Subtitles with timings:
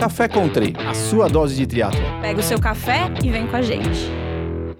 [0.00, 2.00] Café Country, a sua dose de triatlo.
[2.22, 4.00] Pega o seu café e vem com a gente.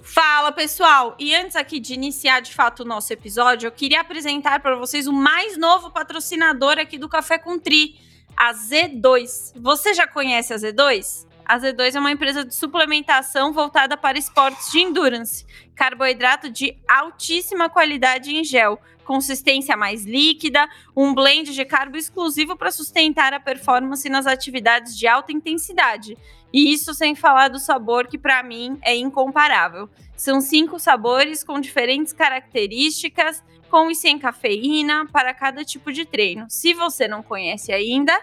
[0.00, 1.14] Fala pessoal!
[1.18, 5.06] E antes aqui de iniciar de fato o nosso episódio, eu queria apresentar para vocês
[5.06, 7.96] o mais novo patrocinador aqui do Café Country,
[8.34, 9.60] a Z2.
[9.60, 11.26] Você já conhece a Z2?
[11.50, 15.44] A Z2 é uma empresa de suplementação voltada para esportes de endurance,
[15.74, 18.78] carboidrato de altíssima qualidade em gel
[19.10, 25.08] consistência mais líquida, um blend de carbo exclusivo para sustentar a performance nas atividades de
[25.08, 26.16] alta intensidade.
[26.52, 29.90] E isso sem falar do sabor que para mim é incomparável.
[30.16, 36.46] São cinco sabores com diferentes características, com e sem cafeína para cada tipo de treino.
[36.48, 38.16] Se você não conhece ainda,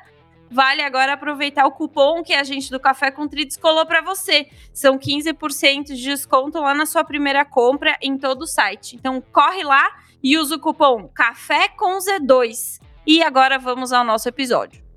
[0.50, 4.48] vale agora aproveitar o cupom que a gente do Café com Tri descolou para você.
[4.74, 8.96] São 15% de desconto lá na sua primeira compra em todo o site.
[8.96, 9.88] Então corre lá
[10.24, 12.80] e usa o cupom Café com Z2.
[13.06, 14.88] E agora vamos ao nosso episódio.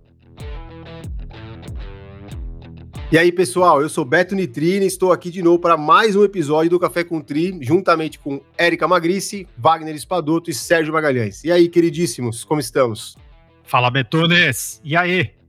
[3.12, 6.70] E aí, pessoal, eu sou Beto Nitrini, estou aqui de novo para mais um episódio
[6.70, 11.42] do Café com Tri, juntamente com Érica Magrice, Wagner Espadoto e Sérgio Magalhães.
[11.42, 13.16] E aí, queridíssimos, como estamos?
[13.64, 14.80] Fala, Betones!
[14.84, 15.39] E aí?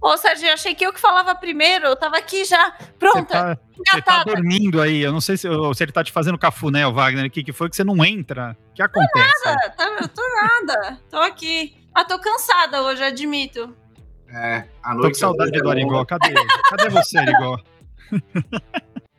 [0.00, 3.58] Ô, Sérgio, eu achei que eu que falava primeiro, eu tava aqui já pronta.
[3.76, 6.86] Você tá, tá, dormindo aí, eu não sei se, se ele tá te fazendo cafuné,
[6.86, 8.56] o Wagner, o que, que foi que você não entra?
[8.70, 9.42] O que acontece?
[9.42, 11.76] Tô nada, tô, tô nada, tô aqui.
[11.94, 13.74] Mas tô cansada hoje, admito.
[14.28, 15.02] É, a noite.
[15.02, 16.34] Tô com saudade é do Arigó, cadê?
[16.70, 17.58] Cadê você, Arigó?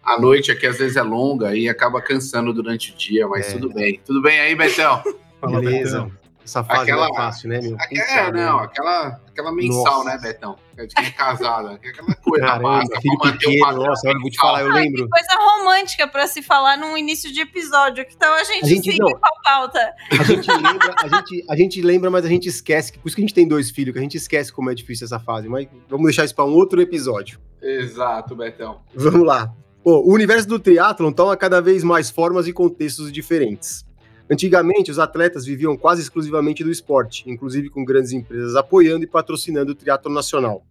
[0.03, 3.51] A noite aqui às vezes é longa e acaba cansando durante o dia, mas é.
[3.51, 4.01] tudo bem.
[4.05, 5.03] Tudo bem aí, Betão?
[5.39, 6.03] Fala, Beleza.
[6.03, 6.19] Betão.
[6.49, 7.75] Essa fase aquela, não é fácil, né, meu?
[7.75, 10.09] Aquela, é, não, aquela, aquela mensal, nossa.
[10.09, 10.55] né, Betão?
[10.75, 11.73] É de quem é casada.
[11.73, 13.01] Aquela coisa Caramba, básica.
[13.01, 15.03] Filho pequeno, nossa, olha, vou te falar, eu lembro.
[15.03, 18.03] Que coisa romântica pra se falar num início de episódio.
[18.09, 19.93] Então a gente, a gente não, com a pauta.
[20.09, 22.93] A gente, lembra, a, gente, a gente lembra, mas a gente esquece.
[22.97, 25.05] Por isso que a gente tem dois filhos, que a gente esquece como é difícil
[25.05, 25.47] essa fase.
[25.47, 27.39] Mas vamos deixar isso pra um outro episódio.
[27.61, 28.81] Exato, Betão.
[28.95, 29.53] Vamos lá.
[29.83, 33.85] Pô, o universo do triatlon toma cada vez mais formas e contextos diferentes.
[34.31, 39.71] Antigamente, os atletas viviam quase exclusivamente do esporte, inclusive com grandes empresas apoiando e patrocinando
[39.71, 40.63] o triatlo nacional.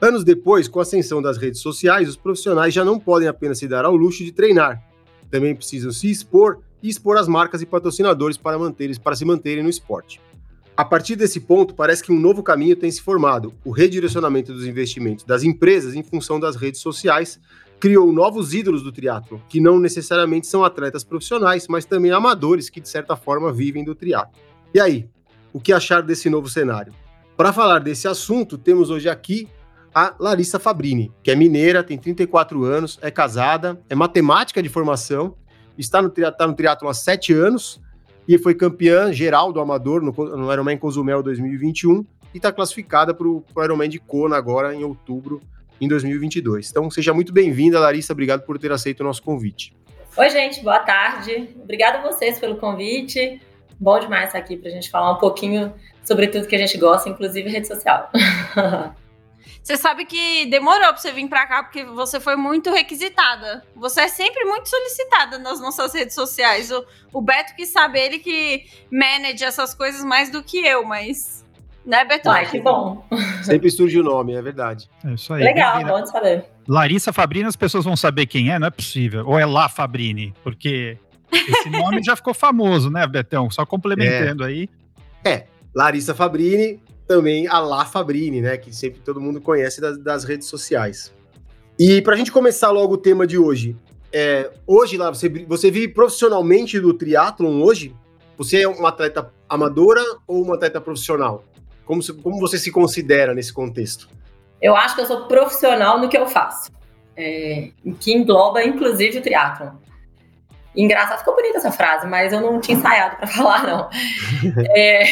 [0.00, 3.68] Anos depois, com a ascensão das redes sociais, os profissionais já não podem apenas se
[3.68, 4.82] dar ao luxo de treinar.
[5.30, 8.58] Também precisam se expor e expor as marcas e patrocinadores para,
[9.02, 10.20] para se manterem no esporte.
[10.76, 14.66] A partir desse ponto, parece que um novo caminho tem se formado: o redirecionamento dos
[14.66, 17.38] investimentos das empresas em função das redes sociais
[17.84, 22.80] criou novos ídolos do triatlo, que não necessariamente são atletas profissionais, mas também amadores que
[22.80, 24.40] de certa forma vivem do triatlo.
[24.72, 25.06] E aí,
[25.52, 26.94] o que achar desse novo cenário?
[27.36, 29.46] Para falar desse assunto, temos hoje aqui
[29.94, 35.36] a Larissa Fabrini, que é mineira, tem 34 anos, é casada, é matemática de formação,
[35.76, 37.82] está no, está no triatlo há 7 anos
[38.26, 42.02] e foi campeã geral do amador no, no Ironman Cozumel 2021
[42.32, 45.42] e está classificada para o Ironman de Kona agora em outubro
[45.84, 46.70] em 2022.
[46.70, 48.12] Então, seja muito bem-vinda, Larissa.
[48.12, 49.74] Obrigado por ter aceito o nosso convite.
[50.16, 50.62] Oi, gente.
[50.62, 51.50] Boa tarde.
[51.62, 53.40] Obrigada a vocês pelo convite.
[53.78, 55.74] Bom demais estar aqui para a gente falar um pouquinho
[56.04, 58.10] sobre tudo que a gente gosta, inclusive rede social.
[59.62, 63.64] Você sabe que demorou para você vir para cá porque você foi muito requisitada.
[63.74, 66.70] Você é sempre muito solicitada nas nossas redes sociais.
[66.70, 66.84] O,
[67.14, 71.43] o Beto que sabe ele que manage essas coisas mais do que eu, mas
[71.84, 72.30] né, Beto?
[72.30, 73.04] Ai, que bom.
[73.42, 74.88] Sempre surge o nome, é verdade.
[75.04, 75.44] É isso aí.
[75.44, 76.44] Legal, bom de saber.
[76.66, 79.26] Larissa Fabrini, as pessoas vão saber quem é, não é possível.
[79.26, 80.98] Ou é La Fabrini, porque
[81.30, 83.50] esse nome já ficou famoso, né, Betão?
[83.50, 84.46] Só complementando é.
[84.46, 84.68] aí.
[85.24, 90.24] É, Larissa Fabrini, também a La Fabrini, né, que sempre todo mundo conhece das, das
[90.24, 91.12] redes sociais.
[91.78, 93.76] E para a gente começar logo o tema de hoje,
[94.12, 97.94] é, hoje lá você, você vive profissionalmente do triatlon hoje?
[98.38, 101.44] Você é uma atleta amadora ou uma atleta profissional?
[101.84, 104.08] Como, se, como você se considera nesse contexto?
[104.60, 106.72] Eu acho que eu sou profissional no que eu faço,
[107.16, 109.72] é, que engloba inclusive o triatlon.
[110.74, 113.88] Engraçado, ficou bonita essa frase, mas eu não tinha ensaiado para falar, não.
[114.74, 115.04] É,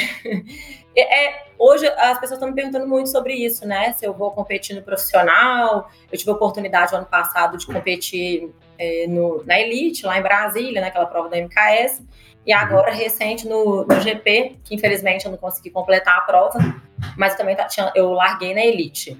[0.94, 3.92] é, é, hoje as pessoas estão me perguntando muito sobre isso, né?
[3.92, 5.90] Se eu vou competir no profissional.
[6.10, 10.22] Eu tive a oportunidade no ano passado de competir é, no, na Elite, lá em
[10.22, 12.02] Brasília, naquela prova da MKS.
[12.44, 16.58] E agora, recente, no, no GP, que infelizmente eu não consegui completar a prova,
[17.16, 19.16] mas também tá, eu larguei na Elite.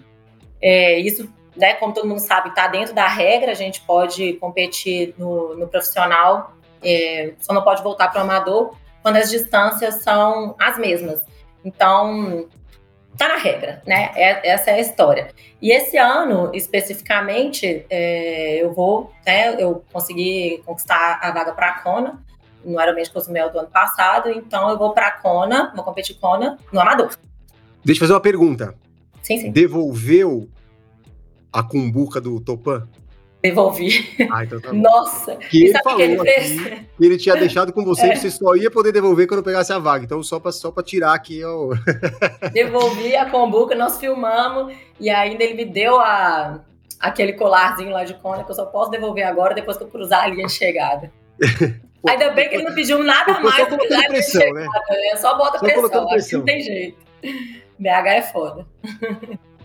[0.61, 5.15] É, isso, né, como todo mundo sabe, está dentro da regra, a gente pode competir
[5.17, 6.53] no, no profissional,
[6.83, 11.21] é, só não pode voltar para o amador quando as distâncias são as mesmas.
[11.65, 12.49] Então,
[13.17, 14.11] tá na regra, né?
[14.15, 15.29] É, essa é a história.
[15.61, 21.83] E esse ano, especificamente, é, eu vou, né, eu consegui conquistar a vaga para a
[21.83, 22.23] Kona,
[22.65, 26.59] no Ironman de Cozumel do ano passado, então eu vou para Kona, vou competir Kona
[26.73, 27.11] no amador.
[27.85, 28.75] Deixa eu fazer uma pergunta.
[29.23, 29.51] Sim, sim.
[29.51, 30.49] Devolveu
[31.53, 32.89] a cumbuca do Topan?
[33.43, 34.09] Devolvi.
[34.31, 35.35] Ah, então tá Nossa!
[35.35, 36.61] Que ele falou que ele, fez?
[36.63, 38.11] que ele tinha deixado com você é.
[38.11, 40.05] que você só ia poder devolver quando pegasse a vaga.
[40.05, 41.41] Então, só para só pra tirar aqui.
[41.41, 41.71] Eu...
[42.55, 46.61] Devolvi a cumbuca, nós filmamos, e ainda ele me deu a,
[47.01, 50.23] aquele colarzinho lá de cona que eu só posso devolver agora depois que eu cruzar
[50.23, 51.13] a linha de chegada.
[52.03, 53.57] Pô, Ainda bem que ele não pediu nada mais.
[53.57, 54.67] Só colocando pressão, né?
[55.13, 56.39] É só bota só pressão, pressão.
[56.41, 56.99] não tem jeito.
[57.79, 58.67] BH é foda.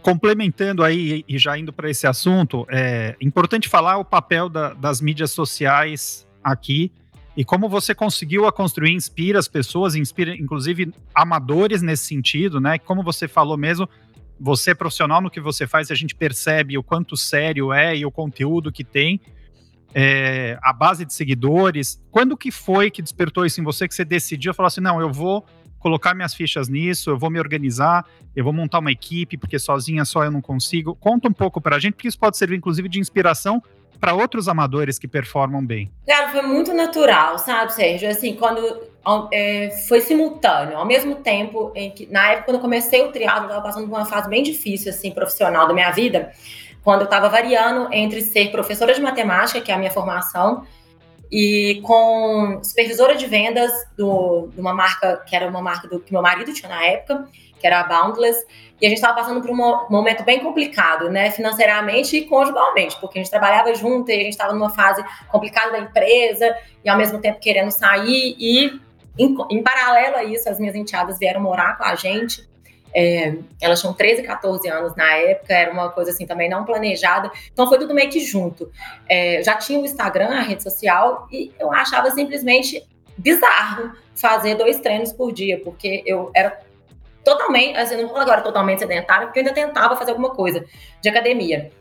[0.04, 5.02] Complementando aí e já indo para esse assunto, é importante falar o papel da, das
[5.02, 6.92] mídias sociais aqui
[7.36, 12.80] e como você conseguiu a construir, inspira as pessoas, inspira inclusive amadores nesse sentido, né?
[12.80, 13.88] Como você falou mesmo,
[14.40, 18.06] você é profissional no que você faz, a gente percebe o quanto sério é e
[18.06, 19.20] o conteúdo que tem
[20.00, 22.00] é, a base de seguidores.
[22.12, 25.12] Quando que foi que despertou isso em você, que você decidiu falar assim, não, eu
[25.12, 25.44] vou
[25.80, 28.06] colocar minhas fichas nisso, eu vou me organizar,
[28.36, 30.94] eu vou montar uma equipe, porque sozinha só eu não consigo.
[30.94, 33.60] Conta um pouco para a gente, porque isso pode servir inclusive de inspiração
[34.00, 35.92] para outros amadores que performam bem.
[36.06, 38.08] Cara, foi muito natural, sabe, Sérgio?
[38.08, 38.62] Assim, quando
[39.34, 43.46] é, foi simultâneo, ao mesmo tempo em que, na época, quando eu comecei o triatlo,
[43.46, 46.32] eu estava passando por uma fase bem difícil, assim, profissional da minha vida
[46.88, 50.64] quando eu estava variando entre ser professora de matemática, que é a minha formação,
[51.30, 56.14] e com supervisora de vendas do, de uma marca, que era uma marca do, que
[56.14, 57.28] meu marido tinha na época,
[57.60, 58.42] que era a Boundless,
[58.80, 63.20] e a gente estava passando por um momento bem complicado, né, financeiramente e conjugalmente, porque
[63.20, 66.56] a gente trabalhava junto e a gente estava numa fase complicada da empresa,
[66.86, 68.80] e ao mesmo tempo querendo sair, e
[69.20, 72.48] em, em paralelo a isso, as minhas enteadas vieram morar com a gente,
[72.94, 77.32] é, elas tinham 13, 14 anos na época, era uma coisa assim também não planejada.
[77.52, 78.72] Então foi tudo meio que junto.
[79.10, 82.84] É, já tinha o Instagram, a rede social, e eu achava simplesmente
[83.18, 86.60] bizarro fazer dois treinos por dia, porque eu era
[87.24, 90.64] totalmente, assim, não vou agora totalmente sedentária, porque eu ainda tentava fazer alguma coisa
[91.02, 91.72] de academia.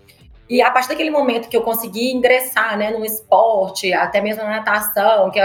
[0.48, 4.50] E a partir daquele momento que eu consegui ingressar, né, no esporte, até mesmo na
[4.50, 5.40] natação, que,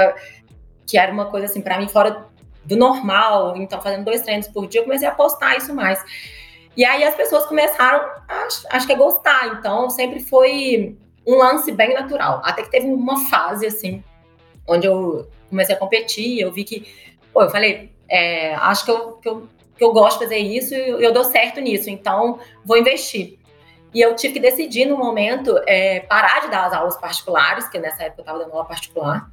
[0.85, 2.25] que era uma coisa assim para mim fora
[2.71, 6.01] do normal, então fazendo dois treinos por dia, eu comecei a postar isso mais.
[6.75, 10.97] E aí as pessoas começaram, acho, acho que a gostar, então sempre foi
[11.27, 12.41] um lance bem natural.
[12.45, 14.01] Até que teve uma fase, assim,
[14.65, 16.87] onde eu comecei a competir, eu vi que,
[17.33, 20.73] pô, eu falei, é, acho que eu, que, eu, que eu gosto de fazer isso
[20.73, 23.37] e eu, eu dou certo nisso, então vou investir.
[23.93, 27.77] E eu tive que decidir no momento é, parar de dar as aulas particulares, que
[27.77, 29.29] nessa época eu estava dando aula particular,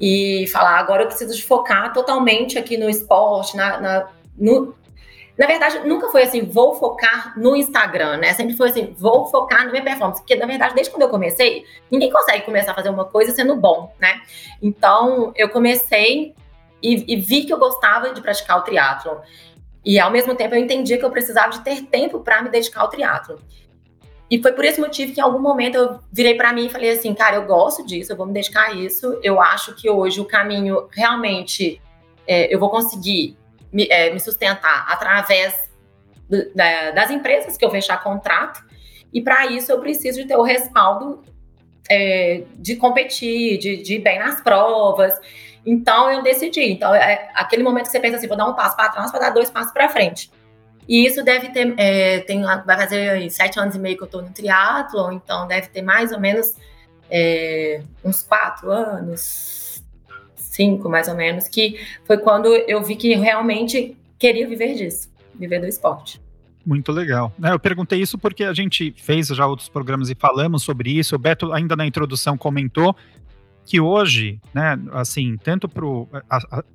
[0.00, 4.74] e falar, agora eu preciso focar totalmente aqui no esporte, na, na, no,
[5.36, 8.32] na verdade, nunca foi assim, vou focar no Instagram, né?
[8.32, 10.20] Sempre foi assim, vou focar na minha performance.
[10.20, 13.56] Porque, na verdade, desde quando eu comecei, ninguém consegue começar a fazer uma coisa sendo
[13.56, 14.20] bom, né?
[14.62, 16.34] Então, eu comecei
[16.80, 19.16] e, e vi que eu gostava de praticar o triatlon.
[19.84, 22.82] E, ao mesmo tempo, eu entendi que eu precisava de ter tempo para me dedicar
[22.82, 23.36] ao triatlon.
[24.34, 26.90] E foi por esse motivo que em algum momento eu virei para mim e falei
[26.90, 29.16] assim, cara, eu gosto disso, eu vou me dedicar a isso.
[29.22, 31.80] Eu acho que hoje o caminho realmente
[32.26, 33.36] é, eu vou conseguir
[33.72, 35.70] me, é, me sustentar através
[36.28, 38.60] do, da, das empresas que eu fechar contrato.
[39.12, 41.22] E para isso eu preciso de ter o respaldo
[41.88, 45.14] é, de competir, de, de ir bem nas provas.
[45.64, 46.72] Então eu decidi.
[46.72, 49.20] Então é aquele momento que você pensa assim, vou dar um passo para trás, vou
[49.20, 50.28] dar dois passos para frente.
[50.88, 54.22] E isso deve ter, é, tem, vai fazer sete anos e meio que eu estou
[54.22, 56.56] no triatlo, então deve ter mais ou menos
[57.10, 59.82] é, uns quatro anos,
[60.36, 65.60] cinco mais ou menos, que foi quando eu vi que realmente queria viver disso, viver
[65.60, 66.22] do esporte.
[66.66, 67.32] Muito legal.
[67.42, 71.14] É, eu perguntei isso porque a gente fez já outros programas e falamos sobre isso.
[71.14, 72.96] O Beto, ainda na introdução, comentou
[73.66, 76.08] que hoje, né, assim, tanto para o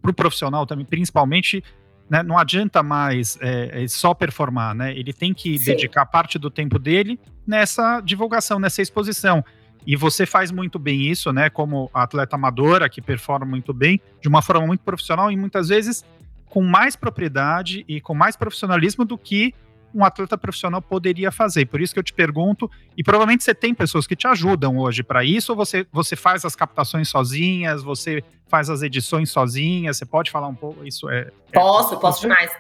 [0.02, 1.64] pro profissional também, principalmente
[2.10, 4.98] né, não adianta mais é, é, só performar, né?
[4.98, 5.66] Ele tem que Sim.
[5.66, 9.44] dedicar parte do tempo dele nessa divulgação, nessa exposição.
[9.86, 11.50] E você faz muito bem isso, né?
[11.50, 16.04] Como atleta amadora que performa muito bem, de uma forma muito profissional e muitas vezes
[16.46, 19.54] com mais propriedade e com mais profissionalismo do que
[19.94, 21.66] um atleta profissional poderia fazer.
[21.66, 25.04] Por isso que eu te pergunto, e provavelmente você tem pessoas que te ajudam hoje
[25.04, 30.06] para isso, ou você, você faz as captações sozinhas, você faz as edições sozinhas, você
[30.06, 31.10] pode falar um pouco isso?
[31.10, 32.52] É, é posso, é, posso demais.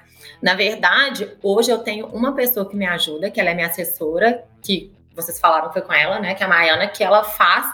[0.41, 4.43] Na verdade, hoje eu tenho uma pessoa que me ajuda, que ela é minha assessora,
[4.61, 7.67] que vocês falaram foi com ela, né, que é a Maiana, que ela faz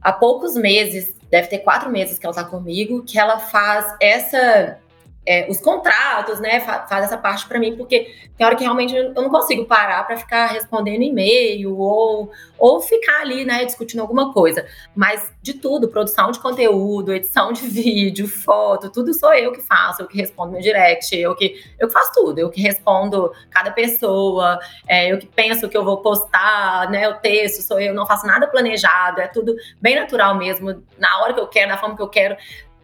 [0.00, 4.78] há poucos meses, deve ter quatro meses que ela está comigo, que ela faz essa
[5.26, 6.60] é, os contratos, né?
[6.60, 10.16] Faz essa parte para mim, porque tem hora que realmente eu não consigo parar para
[10.16, 14.66] ficar respondendo e-mail ou, ou ficar ali, né, discutindo alguma coisa.
[14.94, 20.02] Mas de tudo, produção de conteúdo, edição de vídeo, foto, tudo sou eu que faço,
[20.02, 23.70] eu que respondo no direct, eu que, eu que faço tudo, eu que respondo cada
[23.70, 28.06] pessoa, é, eu que penso que eu vou postar, né, o texto, sou eu, não
[28.06, 31.96] faço nada planejado, é tudo bem natural mesmo, na hora que eu quero, na forma
[31.96, 32.36] que eu quero.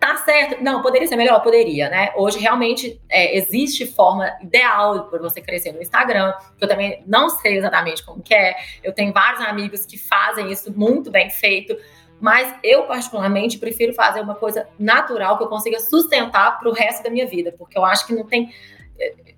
[0.03, 0.61] Tá certo.
[0.61, 1.41] Não, poderia ser melhor?
[1.45, 2.13] Poderia, né?
[2.17, 7.31] Hoje realmente é, existe forma ideal para você crescer no Instagram, que eu também não
[7.31, 8.57] sei exatamente como que é.
[8.83, 11.77] Eu tenho vários amigos que fazem isso muito bem feito,
[12.21, 17.05] mas eu particularmente prefiro fazer uma coisa natural que eu consiga sustentar para o resto
[17.05, 18.53] da minha vida, porque eu acho que não tem.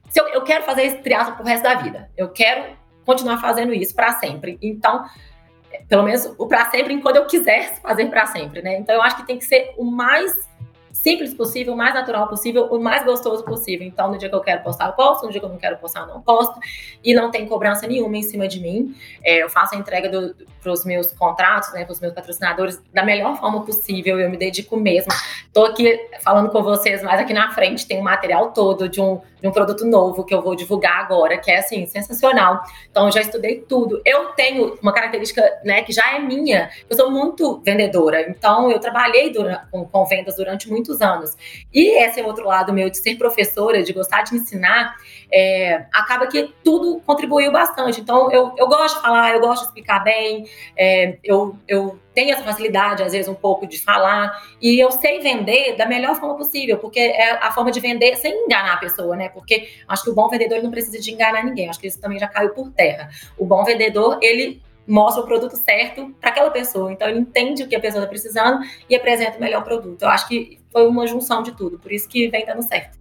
[0.08, 3.38] Se eu, eu quero fazer esse triatlo para o resto da vida, eu quero continuar
[3.38, 4.58] fazendo isso para sempre.
[4.62, 5.04] Então,
[5.88, 8.78] pelo menos o para sempre enquanto eu quiser fazer para sempre, né?
[8.78, 10.34] Então eu acho que tem que ser o mais
[11.04, 13.86] simples possível, o mais natural possível, o mais gostoso possível.
[13.86, 15.76] Então, no dia que eu quero postar, eu posto, no dia que eu não quero
[15.76, 16.58] postar, eu não posto.
[17.04, 18.94] E não tem cobrança nenhuma em cima de mim.
[19.22, 23.04] É, eu faço a entrega para os meus contratos, né, para os meus patrocinadores, da
[23.04, 24.18] melhor forma possível.
[24.18, 25.12] Eu me dedico mesmo.
[25.46, 29.20] Estou aqui falando com vocês, mas aqui na frente tem um material todo de um,
[29.44, 32.62] de um produto novo que eu vou divulgar agora, que é assim, sensacional.
[32.90, 34.00] Então, eu já estudei tudo.
[34.02, 36.70] Eu tenho uma característica né, que já é minha.
[36.88, 38.22] Eu sou muito vendedora.
[38.22, 41.36] Então, eu trabalhei durante, com, com vendas durante muitos anos.
[41.70, 44.96] E esse é outro lado meu de ser professora, de gostar de ensinar,
[45.30, 48.00] é, acaba que tudo contribuiu bastante.
[48.00, 52.32] Então, eu, eu gosto de falar, eu gosto de explicar bem, é, eu, eu tenho
[52.32, 56.36] essa facilidade, às vezes, um pouco de falar, e eu sei vender da melhor forma
[56.36, 59.28] possível, porque é a forma de vender sem enganar a pessoa, né?
[59.28, 62.18] Porque acho que o bom vendedor não precisa de enganar ninguém, acho que isso também
[62.18, 63.10] já caiu por terra.
[63.36, 66.92] O bom vendedor, ele mostra o produto certo para aquela pessoa.
[66.92, 70.02] Então, ele entende o que a pessoa está precisando e apresenta o melhor produto.
[70.02, 72.98] Eu acho que foi uma junção de tudo, por isso que vem dando certo.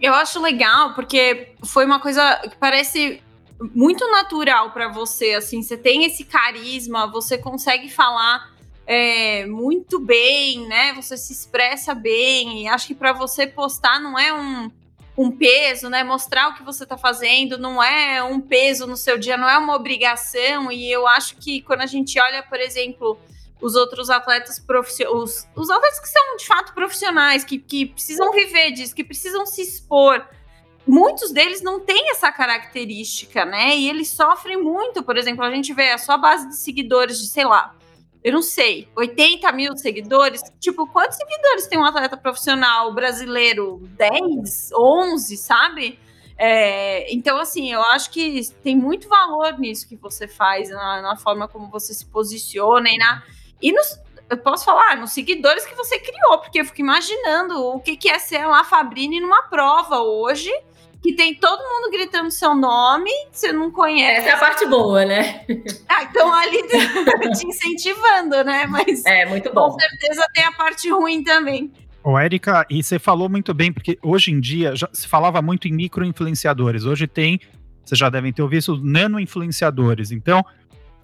[0.00, 3.20] Eu acho legal, porque foi uma coisa que parece
[3.60, 8.52] muito natural para você, assim, você tem esse carisma, você consegue falar
[8.86, 10.92] é, muito bem, né?
[10.94, 14.70] Você se expressa bem, e acho que para você postar não é um
[15.18, 16.04] um peso, né?
[16.04, 19.58] Mostrar o que você está fazendo não é um peso no seu dia, não é
[19.58, 20.70] uma obrigação.
[20.70, 23.18] E eu acho que quando a gente olha, por exemplo,
[23.60, 28.30] os outros atletas profissionais, os, os atletas que são de fato profissionais, que, que precisam
[28.30, 30.24] viver disso, que precisam se expor,
[30.88, 33.76] muitos deles não têm essa característica, né?
[33.76, 35.02] E eles sofrem muito.
[35.02, 37.74] Por exemplo, a gente vê a sua base de seguidores de, sei lá,
[38.24, 40.40] eu não sei, 80 mil seguidores.
[40.58, 43.80] Tipo, quantos seguidores tem um atleta profissional brasileiro?
[43.96, 45.98] 10, 11, sabe?
[46.38, 51.16] É, então, assim, eu acho que tem muito valor nisso que você faz, na, na
[51.16, 53.22] forma como você se posiciona e na.
[53.60, 57.80] E nos, eu posso falar, nos seguidores que você criou, porque eu fico imaginando o
[57.80, 60.50] que, que é ser lá Fabrini numa prova hoje
[61.02, 64.20] que tem todo mundo gritando seu nome, você não conhece.
[64.20, 65.44] Essa é a parte boa, né?
[65.88, 66.62] Ah, então ali
[67.36, 68.66] te incentivando, né?
[68.66, 69.70] Mas é muito bom.
[69.70, 71.72] Com certeza tem a parte ruim também.
[72.04, 75.66] Ô, Érica, e você falou muito bem, porque hoje em dia já se falava muito
[75.66, 76.84] em micro-influenciadores.
[76.84, 77.40] Hoje tem,
[77.84, 80.12] vocês já devem ter ouvido, os nano-influenciadores.
[80.12, 80.44] Então,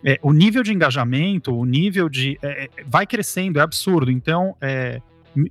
[0.05, 2.39] é, o nível de engajamento, o nível de.
[2.43, 4.11] É, é vai crescendo, é absurdo.
[4.11, 5.01] Então, é,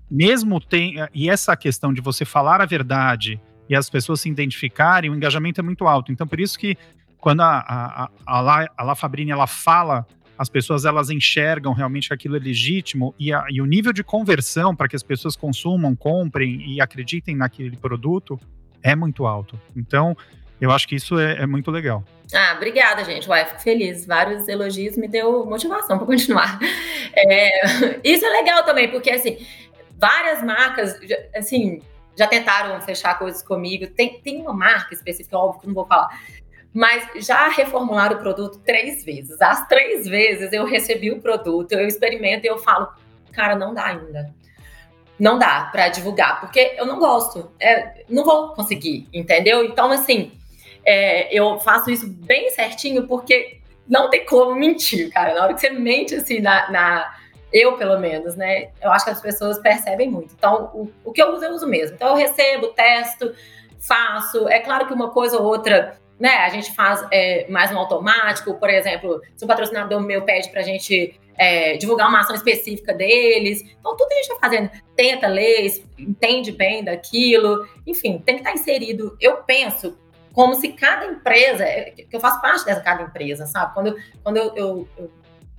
[0.09, 0.95] mesmo tem.
[1.13, 3.41] E essa questão de você falar a verdade
[3.73, 6.11] e as pessoas se identificarem, o engajamento é muito alto.
[6.11, 6.77] Então, por isso que
[7.17, 10.05] quando a, a, a, La, a La Fabrini ela fala,
[10.37, 14.03] as pessoas elas enxergam realmente que aquilo é legítimo e, a, e o nível de
[14.03, 18.39] conversão para que as pessoas consumam, comprem e acreditem naquele produto
[18.83, 19.59] é muito alto.
[19.75, 20.15] Então,
[20.61, 22.03] eu acho que isso é, é muito legal.
[22.31, 23.27] Ah, obrigada, gente.
[23.27, 24.05] Uai, fico feliz.
[24.05, 26.59] Vários elogios me deu motivação para continuar.
[27.15, 29.37] É, isso é legal também, porque assim,
[29.99, 30.99] várias marcas,
[31.35, 31.79] assim,
[32.17, 33.87] já tentaram fechar coisas comigo.
[33.87, 36.09] Tem, tem uma marca específica, óbvio que não vou falar,
[36.73, 39.39] mas já reformularam o produto três vezes.
[39.41, 42.89] As três vezes eu recebi o produto, eu experimento e eu falo,
[43.31, 44.33] cara, não dá ainda.
[45.19, 47.51] Não dá para divulgar, porque eu não gosto.
[47.59, 49.63] É, não vou conseguir, entendeu?
[49.63, 50.31] Então, assim,
[50.83, 55.35] é, eu faço isso bem certinho, porque não tem como mentir, cara.
[55.35, 57.15] Na hora que você mente assim na, na
[57.53, 58.71] eu, pelo menos, né?
[58.81, 60.33] Eu acho que as pessoas percebem muito.
[60.33, 61.95] Então, o, o que eu uso, eu uso mesmo.
[61.95, 63.31] Então, eu recebo, testo,
[63.79, 64.49] faço.
[64.49, 66.37] É claro que uma coisa ou outra, né?
[66.37, 68.55] A gente faz é, mais no automático.
[68.55, 72.91] Por exemplo, se o patrocinador meu pede para a gente é, divulgar uma ação específica
[72.91, 73.61] deles.
[73.61, 74.71] Então, tudo a gente vai fazendo.
[74.95, 77.67] Tenta ler, entende bem daquilo.
[77.85, 79.15] Enfim, tem que estar inserido.
[79.21, 79.95] Eu penso
[80.33, 83.75] como se cada empresa, é, que eu faço parte dessa cada empresa, sabe?
[83.75, 85.11] Quando, quando eu, eu, eu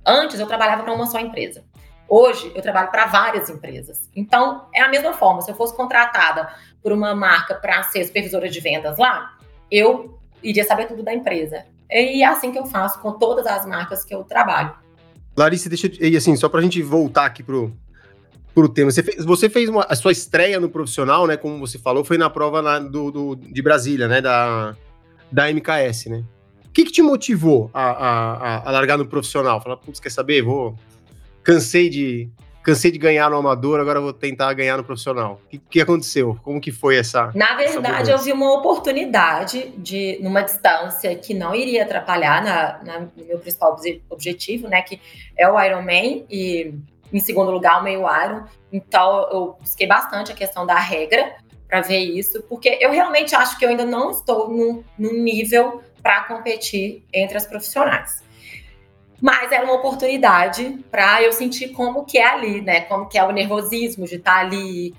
[0.05, 1.63] antes eu trabalhava para uma só empresa.
[2.07, 4.09] Hoje, eu trabalho para várias empresas.
[4.15, 5.41] Então, é a mesma forma.
[5.41, 6.49] Se eu fosse contratada
[6.81, 9.33] por uma marca para ser supervisora de vendas lá,
[9.71, 11.65] eu iria saber tudo da empresa.
[11.89, 14.75] E é assim que eu faço com todas as marcas que eu trabalho.
[15.35, 16.07] Larissa, deixa eu.
[16.07, 17.75] E assim, só para a gente voltar aqui pro,
[18.53, 18.89] pro tema.
[18.89, 21.35] Você fez, você fez uma, a sua estreia no profissional, né?
[21.35, 24.21] Como você falou, foi na prova na, do, do, de Brasília, né?
[24.21, 24.75] Da,
[25.31, 26.23] da MKS, né?
[26.65, 29.61] O que, que te motivou a, a, a largar no profissional?
[29.61, 30.41] Falar, putz, quer saber?
[30.41, 30.75] Vou.
[31.45, 32.29] Cansei de,
[32.63, 35.39] cansei de ganhar no amador, agora vou tentar ganhar no profissional.
[35.45, 36.35] O que, que aconteceu?
[36.43, 37.31] Como que foi essa?
[37.35, 42.99] Na verdade, eu vi uma oportunidade de, numa distância que não iria atrapalhar na, na,
[43.15, 44.81] no meu principal objetivo, né?
[44.81, 44.99] Que
[45.37, 46.73] é o Ironman e
[47.13, 48.45] em segundo lugar o meio Iron.
[48.73, 51.35] Então eu busquei bastante a questão da regra
[51.67, 55.83] para ver isso, porque eu realmente acho que eu ainda não estou no, no nível
[56.01, 58.24] para competir entre as profissionais.
[59.21, 62.81] Mas era uma oportunidade para eu sentir como que é ali, né?
[62.81, 64.93] Como que é o nervosismo de estar ali.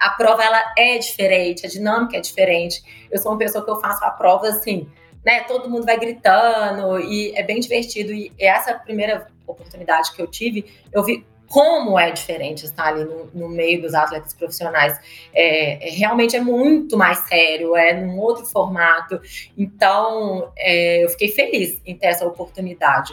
[0.00, 2.82] A prova ela é diferente, a dinâmica é diferente.
[3.10, 4.88] Eu sou uma pessoa que eu faço a prova assim,
[5.24, 5.40] né?
[5.40, 8.12] Todo mundo vai gritando e é bem divertido.
[8.12, 13.28] E essa primeira oportunidade que eu tive, eu vi como é diferente estar ali no,
[13.34, 14.98] no meio dos atletas profissionais.
[15.34, 19.20] É, é, realmente é muito mais sério, é num outro formato.
[19.58, 23.12] Então, é, eu fiquei feliz em ter essa oportunidade.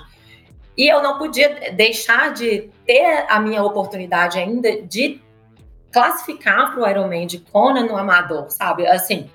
[0.77, 5.19] E eu não podia deixar de ter a minha oportunidade ainda de
[5.91, 8.86] classificar para o Ironman de Kona no amador, sabe?
[8.86, 9.29] Assim,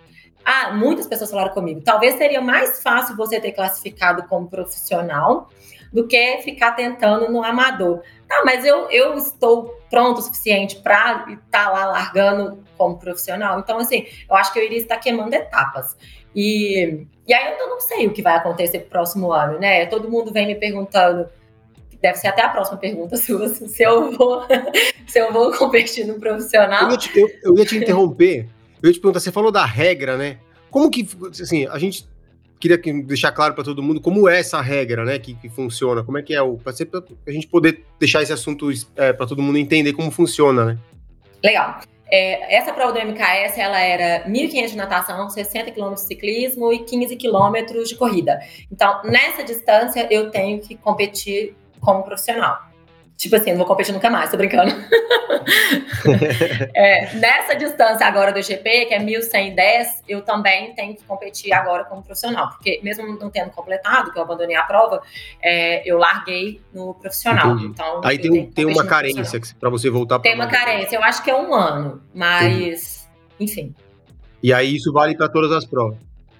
[0.44, 5.48] ah, muitas pessoas falaram comigo, talvez seria mais fácil você ter classificado como profissional
[5.92, 8.02] do que ficar tentando no amador.
[8.26, 13.58] Tá, mas eu, eu estou pronto o suficiente para estar tá lá largando como profissional.
[13.58, 15.96] Então, assim, eu acho que eu iria estar queimando etapas.
[16.34, 19.86] E, e aí eu não sei o que vai acontecer no próximo ano, né?
[19.86, 21.28] Todo mundo vem me perguntando,
[22.00, 24.42] deve ser até a próxima pergunta sua, se eu vou,
[25.06, 26.84] se eu vou competir no profissional.
[26.84, 28.48] Eu ia, te, eu, eu ia te interromper,
[28.82, 30.38] eu ia te perguntar, você falou da regra, né?
[30.70, 31.06] Como que,
[31.40, 32.08] assim, a gente
[32.58, 36.16] queria deixar claro para todo mundo como é essa regra, né, que, que funciona, como
[36.16, 36.72] é que é o, para
[37.26, 40.78] a gente poder deixar esse assunto é, para todo mundo entender como funciona, né?
[41.42, 41.80] Legal.
[42.14, 46.80] É, essa prova do MKS, ela era 1.500 de natação, 60 km de ciclismo e
[46.80, 48.38] 15 km de corrida.
[48.70, 52.71] Então, nessa distância, eu tenho que competir como profissional.
[53.22, 54.72] Tipo assim, não vou competir nunca mais, tô brincando.
[56.74, 61.84] é, nessa distância agora do GP, que é 1110, eu também tenho que competir agora
[61.84, 65.00] como profissional, porque mesmo não tendo completado, que eu abandonei a prova,
[65.40, 67.56] é, eu larguei no profissional.
[67.60, 71.30] Então, Aí tem, tem uma carência para você voltar Tem uma carência, eu acho que
[71.30, 73.08] é um ano, mas,
[73.38, 73.52] Entendi.
[73.52, 73.74] enfim.
[74.42, 75.96] E aí isso vale para todas as provas?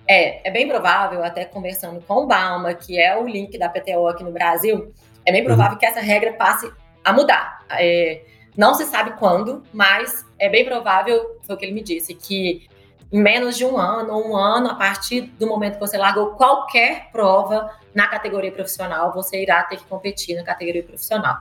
[0.09, 4.09] É, é bem provável, até conversando com o Balma, que é o link da PTO
[4.09, 4.93] aqui no Brasil,
[5.25, 5.79] é bem provável uhum.
[5.79, 6.71] que essa regra passe
[7.05, 7.65] a mudar.
[7.71, 8.23] É,
[8.57, 12.67] não se sabe quando, mas é bem provável, foi o que ele me disse, que
[13.13, 16.31] em menos de um ano, ou um ano, a partir do momento que você largou
[16.31, 21.37] qualquer prova na categoria profissional, você irá ter que competir na categoria profissional.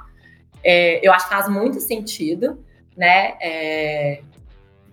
[0.63, 2.63] É, eu acho que faz muito sentido,
[2.95, 3.35] né?
[3.41, 4.21] É,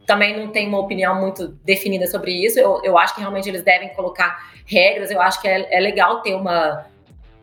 [0.07, 2.59] também não tenho uma opinião muito definida sobre isso.
[2.59, 5.11] Eu, eu acho que realmente eles devem colocar regras.
[5.11, 6.87] Eu acho que é, é legal ter uma,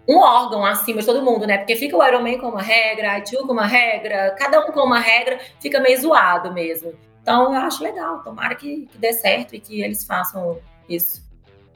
[0.07, 1.57] um órgão acima de todo mundo, né?
[1.57, 4.81] Porque fica o Ironman com uma regra, a ITU com uma regra, cada um com
[4.81, 6.93] uma regra, fica meio zoado mesmo.
[7.21, 11.25] Então eu acho legal, tomara que, que dê certo e que eles façam isso.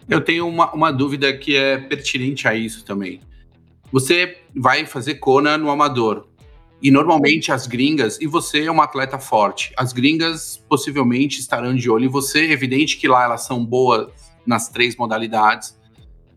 [0.08, 3.20] Eu tenho uma, uma dúvida que é pertinente a isso também.
[3.92, 6.28] Você vai fazer Kona no amador.
[6.82, 11.90] E normalmente as gringas, e você é uma atleta forte, as gringas possivelmente estarão de
[11.90, 12.46] olho em você.
[12.46, 14.08] É evidente que lá elas são boas
[14.46, 15.78] nas três modalidades,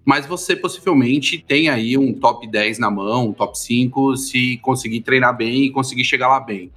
[0.04, 5.00] mas você possivelmente tem aí um top 10 na mão, um top 5, se conseguir
[5.00, 6.72] treinar bem e conseguir chegar lá bem.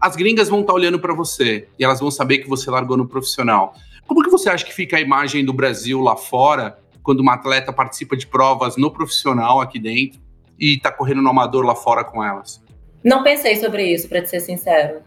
[0.00, 2.96] As gringas vão estar tá olhando para você e elas vão saber que você largou
[2.96, 3.74] no profissional.
[4.06, 7.72] Como que você acha que fica a imagem do Brasil lá fora quando uma atleta
[7.72, 10.20] participa de provas no profissional aqui dentro
[10.58, 12.62] e está correndo no amador lá fora com elas?
[13.02, 15.02] Não pensei sobre isso, para ser sincero.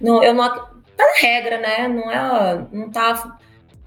[0.00, 0.48] Não, eu não.
[0.48, 1.88] Tá na regra, né?
[1.88, 2.66] Não é.
[2.72, 3.38] Não tá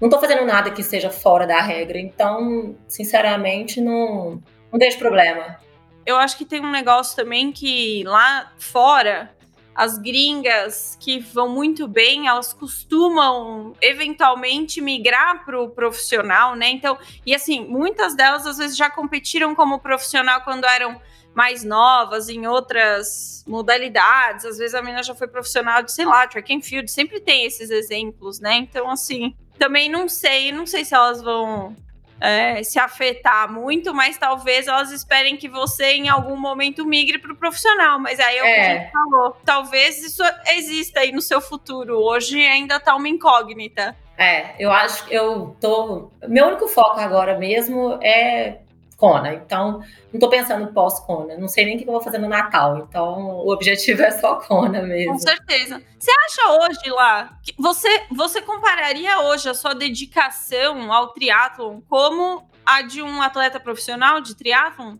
[0.04, 1.98] não tô fazendo nada que seja fora da regra.
[1.98, 5.58] Então, sinceramente, não, não vejo problema.
[6.04, 9.34] Eu acho que tem um negócio também que lá fora,
[9.74, 16.68] as gringas que vão muito bem, elas costumam eventualmente migrar para o profissional, né?
[16.68, 21.00] Então, e assim, muitas delas às vezes já competiram como profissional quando eram
[21.34, 24.44] mais novas, em outras modalidades.
[24.44, 26.90] Às vezes a menina já foi profissional de, sei lá, track and field.
[26.90, 28.54] Sempre tem esses exemplos, né?
[28.56, 31.76] Então, assim, também não sei, não sei se elas vão
[32.20, 37.32] é, se afetar muito, mas talvez elas esperem que você em algum momento migre para
[37.32, 37.98] o profissional.
[37.98, 38.80] Mas aí é o que a É.
[38.80, 39.36] gente falou.
[39.44, 40.22] Talvez isso
[40.56, 41.98] exista aí no seu futuro.
[41.98, 43.96] Hoje ainda tá uma incógnita.
[44.16, 46.10] É, eu acho que eu tô.
[46.28, 48.58] Meu único foco agora mesmo é
[49.04, 49.34] Kona.
[49.34, 51.36] Então, não tô pensando pós-Kona.
[51.36, 52.78] Não sei nem o que eu vou fazer no Natal.
[52.78, 55.12] Então, o objetivo é só Kona mesmo.
[55.12, 55.82] Com certeza.
[55.98, 62.48] Você acha hoje lá que você você compararia hoje a sua dedicação ao triatlon como
[62.64, 64.96] a de um atleta profissional de triatlon?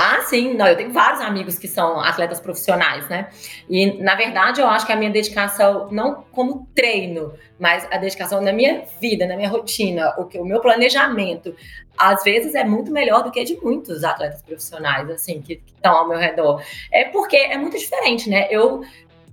[0.00, 3.30] Ah, sim, não, eu tenho vários amigos que são atletas profissionais, né?
[3.68, 8.40] E na verdade eu acho que a minha dedicação, não como treino, mas a dedicação
[8.40, 11.52] na minha vida, na minha rotina, o, que, o meu planejamento,
[11.96, 16.08] às vezes é muito melhor do que de muitos atletas profissionais, assim, que estão ao
[16.08, 16.62] meu redor.
[16.92, 18.46] É porque é muito diferente, né?
[18.52, 18.82] Eu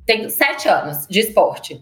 [0.04, 1.80] tenho sete anos de esporte.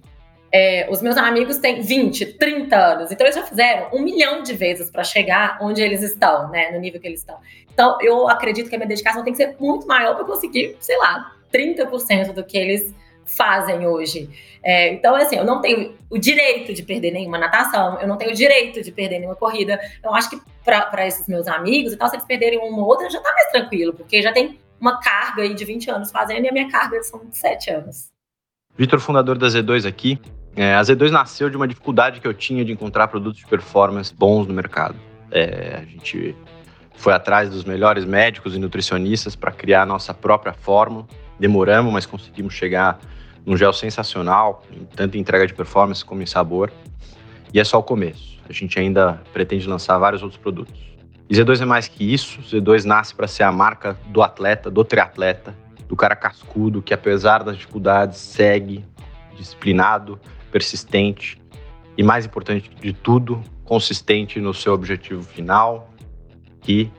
[0.51, 4.53] É, os meus amigos têm 20, 30 anos, então eles já fizeram um milhão de
[4.53, 6.69] vezes para chegar onde eles estão, né?
[6.69, 7.39] No nível que eles estão.
[7.73, 10.97] Então, eu acredito que a minha dedicação tem que ser muito maior para conseguir, sei
[10.97, 12.93] lá, 30% do que eles
[13.25, 14.29] fazem hoje.
[14.61, 18.31] É, então, assim, eu não tenho o direito de perder nenhuma natação, eu não tenho
[18.31, 19.79] o direito de perder nenhuma corrida.
[20.03, 23.09] Eu acho que para esses meus amigos e tal, se eles perderem uma ou outra,
[23.09, 26.49] já tá mais tranquilo, porque já tem uma carga aí de 20 anos fazendo e
[26.49, 28.11] a minha carga são de 7 anos.
[28.77, 30.19] Vitor, fundador da Z2 aqui.
[30.55, 34.13] É, a Z2 nasceu de uma dificuldade que eu tinha de encontrar produtos de performance
[34.13, 34.95] bons no mercado.
[35.31, 36.35] É, a gente
[36.93, 41.05] foi atrás dos melhores médicos e nutricionistas para criar a nossa própria fórmula.
[41.39, 42.99] Demoramos, mas conseguimos chegar
[43.45, 44.63] num gel sensacional,
[44.95, 46.71] tanto em entrega de performance como em sabor.
[47.53, 48.39] E é só o começo.
[48.47, 50.93] A gente ainda pretende lançar vários outros produtos.
[51.29, 52.41] E Z2 é mais que isso.
[52.41, 55.55] Z2 nasce para ser a marca do atleta, do triatleta,
[55.87, 58.85] do cara cascudo que, apesar das dificuldades, segue
[59.35, 60.19] disciplinado,
[60.51, 61.41] persistente
[61.97, 65.92] e, mais importante de tudo, consistente no seu objetivo final,
[66.63, 66.91] que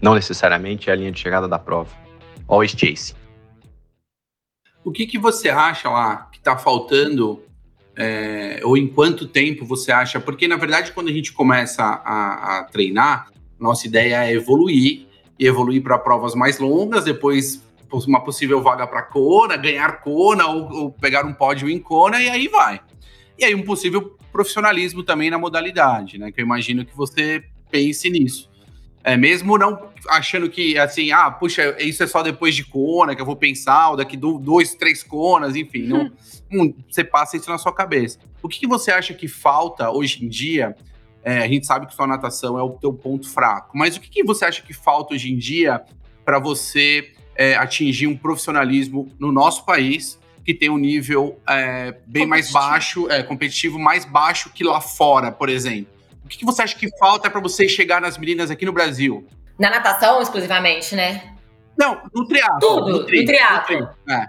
[0.00, 1.90] não necessariamente é a linha de chegada da prova.
[2.46, 3.14] Always chasing.
[4.84, 7.42] O que, que você acha lá que está faltando,
[7.96, 10.20] é, ou em quanto tempo você acha?
[10.20, 15.06] Porque, na verdade, quando a gente começa a, a treinar, nossa ideia é evoluir
[15.38, 17.66] e evoluir para provas mais longas, depois
[18.06, 22.28] uma possível vaga para Kona, ganhar Kona ou, ou, pegar um pódio em Kona e
[22.28, 22.80] aí vai.
[23.38, 26.30] E aí um possível profissionalismo também na modalidade, né?
[26.30, 28.50] Que eu imagino que você pense nisso.
[29.06, 33.22] É, mesmo não achando que, assim, ah, puxa, isso é só depois de Kona que
[33.22, 36.10] eu vou pensar, ou daqui do, dois, três Konas, enfim, não,
[36.50, 38.18] hum, você passa isso na sua cabeça.
[38.42, 40.74] O que, que você acha que falta hoje em dia?
[41.22, 44.10] É, a gente sabe que sua natação é o teu ponto fraco, mas o que,
[44.10, 45.84] que você acha que falta hoje em dia
[46.24, 52.26] para você é, atingir um profissionalismo no nosso país que tem um nível é, bem
[52.26, 55.95] mais baixo, é, competitivo mais baixo que lá fora, por exemplo.
[56.26, 59.24] O que, que você acha que falta para você chegar nas meninas aqui no Brasil?
[59.56, 61.32] Na natação, exclusivamente, né?
[61.78, 62.58] Não, no triatlo.
[62.58, 63.80] Tudo, no, tri, no triatlo.
[63.80, 64.26] No tri, é.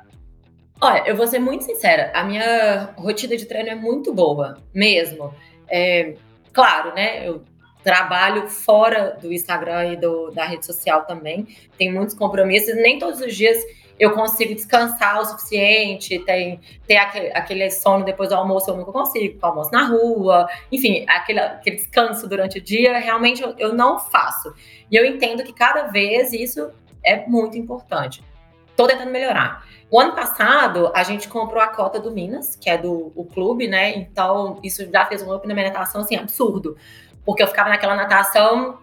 [0.79, 5.33] Olha, eu vou ser muito sincera, a minha rotina de treino é muito boa, mesmo.
[5.67, 6.13] É,
[6.53, 7.43] claro, né, eu
[7.83, 11.47] trabalho fora do Instagram e do, da rede social também,
[11.79, 13.57] tem muitos compromissos, nem todos os dias
[13.99, 18.91] eu consigo descansar o suficiente, tem, tem aquele, aquele, sono depois do almoço, eu nunca
[18.91, 23.99] consigo, almoço na rua, enfim, aquele, aquele descanso durante o dia, realmente eu, eu não
[23.99, 24.53] faço.
[24.91, 26.69] E eu entendo que cada vez isso
[27.03, 28.23] é muito importante.
[28.69, 29.65] Estou tentando melhorar.
[29.89, 33.67] O ano passado, a gente comprou a cota do Minas, que é do o clube,
[33.67, 33.95] né?
[33.95, 36.77] Então, isso já fez um up na minha natação, assim, absurdo.
[37.25, 38.77] Porque eu ficava naquela natação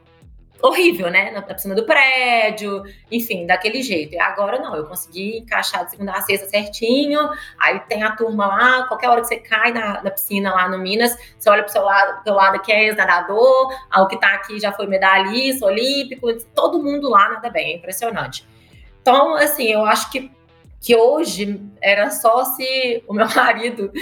[0.67, 1.31] horrível, né?
[1.31, 4.15] Na piscina do prédio, enfim, daquele jeito.
[4.15, 7.21] E agora não, eu consegui encaixar de segunda a sexta certinho.
[7.59, 10.79] Aí tem a turma lá, qualquer hora que você cai na, na piscina lá no
[10.79, 14.59] Minas, você olha pro seu lado, pro lado que é ex-nadador, o que tá aqui
[14.59, 18.47] já foi medalhista, olímpico, todo mundo lá nada bem, é impressionante.
[19.03, 20.31] Então, assim, eu acho que,
[20.81, 23.93] que hoje era só se o meu marido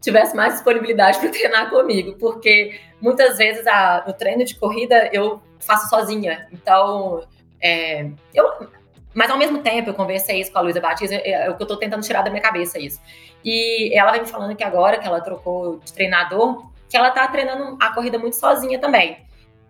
[0.00, 5.42] tivesse mais disponibilidade para treinar comigo, porque muitas vezes a, no treino de corrida eu
[5.64, 6.48] faço sozinha.
[6.52, 7.22] Então,
[7.60, 8.68] é, eu,
[9.14, 11.62] mas ao mesmo tempo eu conversei isso com a Luísa Batista, é, é o que
[11.62, 13.00] eu estou tentando tirar da minha cabeça isso.
[13.44, 17.26] E ela vem me falando que agora que ela trocou de treinador, que ela está
[17.28, 19.18] treinando a corrida muito sozinha também.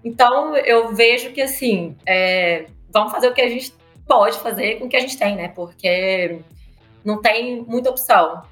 [0.04, 3.74] Então eu vejo que assim, é, vamos fazer o que a gente
[4.06, 5.48] pode fazer com o que a gente tem, né?
[5.48, 6.40] Porque
[7.04, 8.42] não tem muita opção.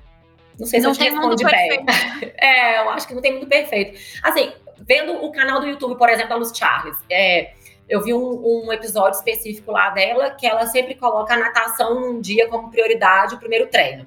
[0.59, 1.85] Não sei se não eu te respondo bem.
[2.38, 3.98] é, eu acho que não tem muito perfeito.
[4.22, 7.52] Assim, vendo o canal do YouTube, por exemplo, da Luz Charles, é,
[7.88, 12.20] eu vi um, um, episódio específico lá dela que ela sempre coloca a natação num
[12.20, 14.06] dia como prioridade, o primeiro treino.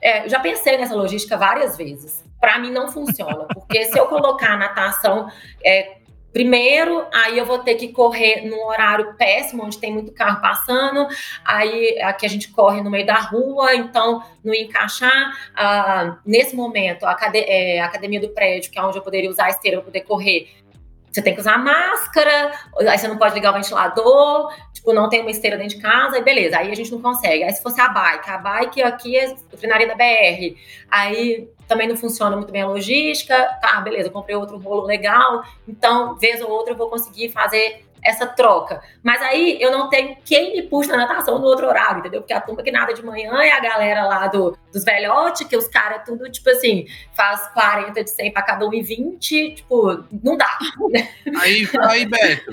[0.00, 2.22] É, eu já pensei nessa logística várias vezes.
[2.38, 5.30] Para mim não funciona, porque se eu colocar a natação
[5.64, 5.96] é,
[6.34, 11.06] primeiro, aí eu vou ter que correr num horário péssimo, onde tem muito carro passando,
[11.44, 15.32] aí aqui a gente corre no meio da rua, então ia encaixar.
[15.54, 19.44] Ah, nesse momento, a, é, a academia do prédio, que é onde eu poderia usar
[19.44, 20.48] a esteira para poder correr,
[21.14, 22.50] você tem que usar máscara,
[22.88, 26.18] aí você não pode ligar o ventilador, tipo, não tem uma esteira dentro de casa,
[26.18, 27.44] e beleza, aí a gente não consegue.
[27.44, 30.56] Aí se fosse a bike, a bike aqui é treinaria da BR,
[30.90, 36.16] aí também não funciona muito bem a logística, tá, beleza, comprei outro rolo legal, então,
[36.16, 38.82] vez ou outra eu vou conseguir fazer essa troca.
[39.02, 42.20] Mas aí eu não tenho quem me puxa na natação no outro horário, entendeu?
[42.20, 45.56] Porque a turma que nada de manhã é a galera lá do, dos velhotes, que
[45.56, 46.86] os caras tudo, tipo assim,
[47.16, 50.58] faz 40 de 100 para cada um e 20, tipo, não dá.
[51.40, 52.50] Aí, aí Beto,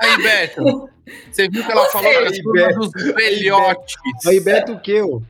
[0.00, 0.90] aí Beto,
[1.30, 3.96] você viu que ela falou seja, da turma dos velhotes.
[4.26, 5.02] Aí, Beto, o quê?
[5.02, 5.22] Ô?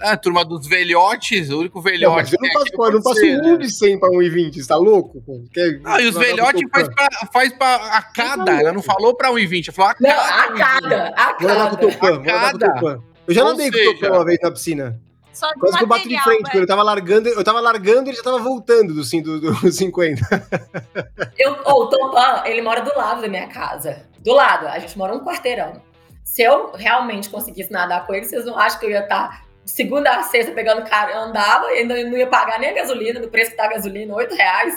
[0.00, 2.34] Ah, turma dos velhotes, o único velhote.
[2.34, 3.56] eu não passo, pô, eu não passo ser, um né?
[3.58, 5.22] de 100 para 1,20, você tá louco?
[5.22, 5.40] Pô?
[5.52, 8.52] Quer, Ah, e os velhotes faz pra, faz pra a cada.
[8.60, 10.34] Ela não falou pra 1,20, ela falou a Não, cada.
[10.34, 11.92] a cada, a Vou nadar com o cada.
[11.92, 12.74] Topan, vou nadar com o Cada.
[12.74, 13.02] Topan.
[13.26, 15.00] Eu já nadei com o Topan uma vez na piscina.
[15.32, 16.50] Só Quase que eu bato de material, frente, velho.
[16.52, 19.70] quando eu tava largando, eu tava largando e ele já tava voltando do, do, do
[19.72, 20.22] 50.
[21.38, 24.02] Eu, ou o Topan, ele mora do lado da minha casa.
[24.20, 25.82] Do lado, a gente mora um quarteirão.
[26.22, 29.43] Se eu realmente conseguisse nadar com ele, vocês não acham que eu ia estar de
[29.64, 33.20] segunda a sexta pegando cara, eu andava e ainda não ia pagar nem a gasolina,
[33.20, 34.74] no preço que tá a gasolina, 8 reais,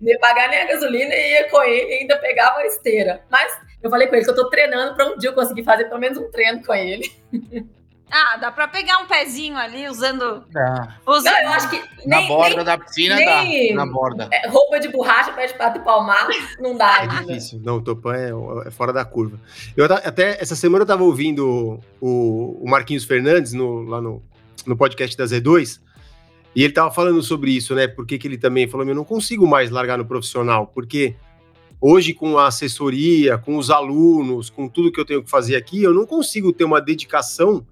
[0.00, 3.22] não ia pagar nem a gasolina e ia com ele e ainda pegava a esteira.
[3.30, 5.84] Mas eu falei com ele que eu tô treinando pra um dia eu conseguir fazer
[5.84, 7.10] pelo menos um treino com ele.
[8.10, 10.44] Ah, dá pra pegar um pezinho ali usando.
[10.50, 10.96] Dá.
[11.06, 11.24] usando...
[11.32, 13.84] Não, eu acho que Na nem, borda nem da piscina nem- dá.
[13.84, 14.28] Na borda.
[14.32, 17.24] é, roupa de borracha, pé de pato e palmar, não dá É ainda.
[17.26, 17.60] difícil.
[17.64, 18.30] Não, o Topan é,
[18.66, 19.38] é fora da curva.
[19.76, 24.22] Eu até essa semana eu tava ouvindo o, o Marquinhos Fernandes no, lá no,
[24.66, 25.80] no podcast da Z2
[26.54, 27.86] e ele tava falando sobre isso, né?
[27.86, 31.14] Porque que ele também falou: eu não consigo mais largar no profissional, porque
[31.80, 35.80] hoje com a assessoria, com os alunos, com tudo que eu tenho que fazer aqui,
[35.82, 37.64] eu não consigo ter uma dedicação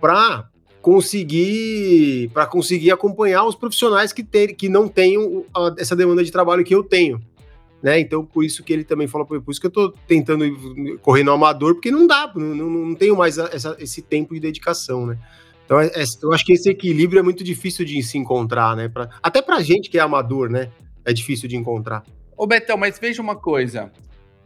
[0.00, 0.48] para
[0.82, 6.30] conseguir para conseguir acompanhar os profissionais que, ter, que não tenham a- essa demanda de
[6.30, 7.20] trabalho que eu tenho
[7.82, 8.00] né?
[8.00, 10.44] Então, por isso que ele também falou, por isso que eu tô tentando
[11.02, 14.40] correr no amador, porque não dá, não, não, não tenho mais essa- esse tempo de
[14.40, 15.18] dedicação, né?
[15.64, 18.88] Então, é- é- eu acho que esse equilíbrio é muito difícil de se encontrar, né?
[18.88, 20.70] Pra, até pra gente que é amador, né?
[21.04, 22.02] É difícil de encontrar.
[22.36, 23.92] Ô, Betão, mas veja uma coisa.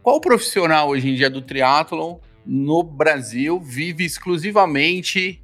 [0.03, 5.41] Qual profissional hoje em dia do triatlon no Brasil vive exclusivamente...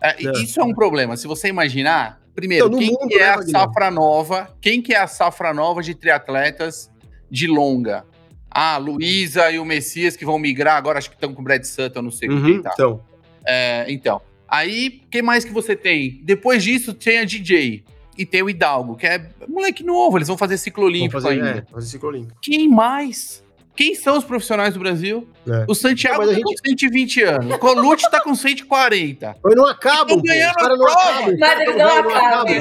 [0.00, 0.32] é, É.
[0.42, 1.16] Isso é um problema.
[1.16, 4.56] Se você imaginar, primeiro, Então, quem mundo, que é né, a safra nova?
[4.60, 6.90] Quem que é a safra nova de triatletas
[7.30, 8.04] de longa?
[8.50, 11.62] Ah, Luísa e o Messias que vão migrar agora, acho que estão com o Brad
[11.62, 12.70] Sutton, não sei quem Uhum, tá.
[12.74, 13.00] Então,
[13.46, 16.20] É, então, aí, que mais que você tem?
[16.24, 17.84] Depois disso, tem a DJ.
[18.18, 21.64] E tem o Hidalgo, que é moleque novo, eles vão fazer ciclo olímpico fazer, ainda.
[21.66, 22.38] é, fazer ciclo olímpico.
[22.42, 23.42] Quem mais?
[23.80, 25.26] Quem são os profissionais do Brasil?
[25.48, 25.64] É.
[25.66, 29.36] O Santiago Não, mas a tá com 120 anos, o Colucci tá com 140.
[29.42, 31.36] Mas não acabam, Estão ganhando a não prova.
[31.38, 32.56] Mas eles não acabam?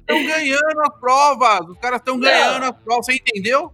[0.00, 3.72] Estão ganhando as provas, os caras estão ganhando as provas, você entendeu?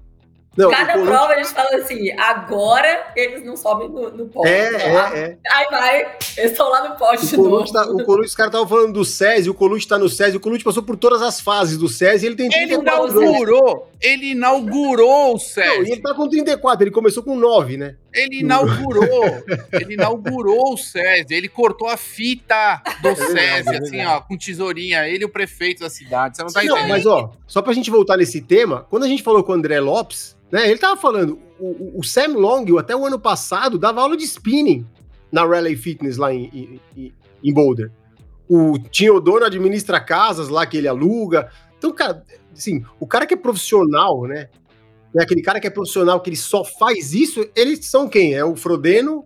[0.58, 4.50] Não, Cada prova a gente fala assim, agora eles não sobem no, no pódio.
[4.52, 5.38] É, é, é.
[5.52, 6.00] Aí vai,
[6.36, 7.72] eles estão lá no de O Colucci, novo.
[7.72, 10.40] tá, o Colucci, os caras estavam falando do SESI, o Colucci tá no SESI, o
[10.40, 13.14] Colucci passou por todas as fases do SESI, ele tem Ele 34 anos.
[13.22, 15.88] inaugurou, ele inaugurou o Não, SESI.
[15.88, 17.94] e ele tá com 34, ele começou com 9, né?
[18.12, 24.04] Ele inaugurou, ele inaugurou o SESI, ele cortou a fita do verdade, SESI, é assim,
[24.06, 26.88] ó, com tesourinha, ele e o prefeito da cidade, você não tá Não, entendendo.
[26.90, 29.78] mas ó, só pra gente voltar nesse tema, quando a gente falou com o André
[29.78, 34.16] Lopes, né, ele tava falando, o, o- Sam Long, até o ano passado, dava aula
[34.16, 34.86] de spinning
[35.30, 37.12] na Rally Fitness lá em, em-
[37.44, 37.90] em- Boulder.
[38.48, 41.50] O, tinha o dono administra casas lá que ele aluga.
[41.76, 42.24] Então, cara,
[42.56, 44.48] assim, o cara que é profissional, né,
[45.14, 48.34] né, aquele cara que é profissional, que ele só faz isso, eles são quem?
[48.34, 49.24] É o Frodeno,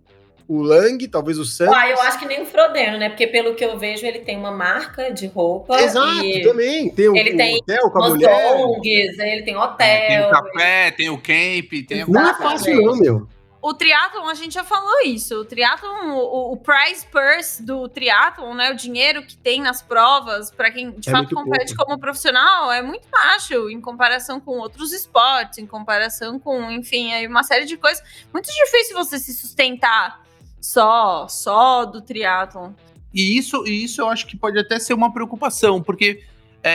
[0.59, 1.71] o Lang, talvez o Sam.
[1.75, 3.09] Ah, eu acho que nem o Frodeno, né?
[3.09, 5.81] Porque pelo que eu vejo, ele tem uma marca de roupa.
[5.81, 6.91] Exato, e também.
[6.91, 8.57] Tem o, ele o tem hotel com a mulher.
[8.57, 10.29] ONGs, ele tem Tem hotel.
[10.29, 12.11] o café, tem o camp, tem o...
[12.11, 13.29] Não é fácil não, meu.
[13.63, 15.37] O triatlon, a gente já falou isso.
[15.37, 18.73] O triatlon, o, o prize purse do triatlon, né?
[18.73, 21.85] O dinheiro que tem nas provas, para quem de É fato muito compete pouco.
[21.85, 27.25] como profissional, é muito baixo em comparação com outros esportes, em comparação com, enfim, aí
[27.29, 28.03] uma série de coisas.
[28.33, 30.21] Muito difícil você se sustentar
[30.63, 32.71] só, só do triatlon.
[33.13, 36.23] E isso, e isso eu acho que pode até ser uma preocupação, porque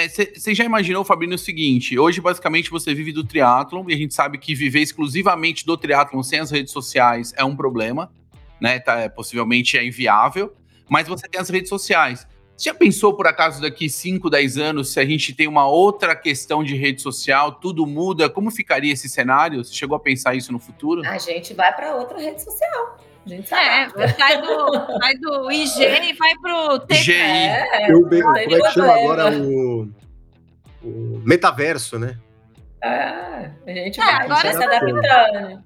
[0.09, 4.13] você já imaginou, Fabrício, o seguinte: hoje, basicamente, você vive do triatlon, e a gente
[4.13, 8.11] sabe que viver exclusivamente do triatlon sem as redes sociais é um problema,
[8.59, 8.79] né?
[8.79, 10.53] Tá, é, possivelmente é inviável,
[10.89, 12.27] mas você tem as redes sociais.
[12.55, 16.15] Você já pensou, por acaso, daqui 5, 10 anos, se a gente tem uma outra
[16.15, 19.63] questão de rede social, tudo muda, como ficaria esse cenário?
[19.63, 21.07] Você chegou a pensar isso no futuro?
[21.07, 22.97] A gente vai para outra rede social.
[23.27, 26.95] A gente É, sai do, sai do IG e vai pro TT.
[26.95, 27.13] GI.
[27.13, 29.89] É, Eu bem- como é que chama agora o,
[30.81, 32.17] o metaverso, né?
[32.81, 35.63] É, a gente É, vai agora se você- adaptando.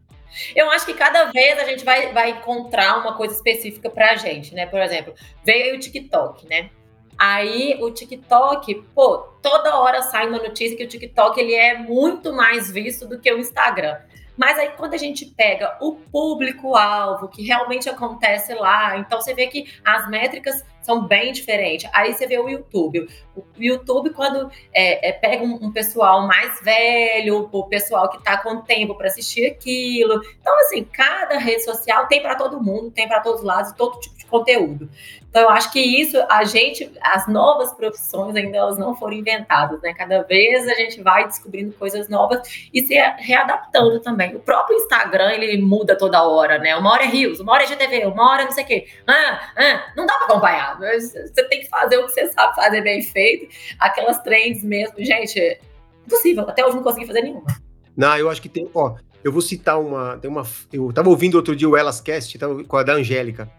[0.56, 4.56] Eu acho que cada vez a gente vai, vai encontrar uma coisa específica pra gente,
[4.56, 4.66] né?
[4.66, 5.14] Por exemplo,
[5.46, 6.70] veio aí o TikTok, né?
[7.18, 12.34] Aí o TikTok, pô, toda hora sai uma notícia que o TikTok ele é muito
[12.34, 13.98] mais visto do que o Instagram.
[14.42, 19.46] Mas aí quando a gente pega o público-alvo, que realmente acontece lá, então você vê
[19.46, 21.88] que as métricas são bem diferentes.
[21.94, 23.08] Aí você vê o YouTube.
[23.36, 28.36] O YouTube, quando é, é, pega um, um pessoal mais velho, o pessoal que tá
[28.36, 30.20] com tempo para assistir aquilo.
[30.40, 34.00] Então, assim, cada rede social tem para todo mundo, tem para todos os lados, todo
[34.00, 34.90] tipo de conteúdo.
[35.30, 39.82] Então, eu acho que isso, a gente, as novas profissões ainda elas não foram inventadas,
[39.82, 39.94] né?
[39.94, 42.42] Cada vez a gente vai descobrindo coisas novas
[42.74, 44.36] e se readaptando também.
[44.36, 46.76] O próprio Instagram, ele muda toda hora, né?
[46.76, 48.88] Uma hora é Rios, uma hora é GTV, uma hora é não sei o quê.
[49.08, 50.80] Ah, ah, não dá para acompanhar.
[50.80, 53.48] Você tem que fazer o que você sabe fazer bem feito.
[53.80, 55.60] Aquelas trends mesmo, gente,
[56.06, 56.44] impossível.
[56.50, 57.48] Até hoje não consegui fazer nenhuma.
[57.96, 58.70] Não, eu acho que tem.
[58.74, 60.18] Ó, eu vou citar uma.
[60.18, 63.50] Tem uma eu tava ouvindo outro dia o Elas Cast, tava com a da Angélica.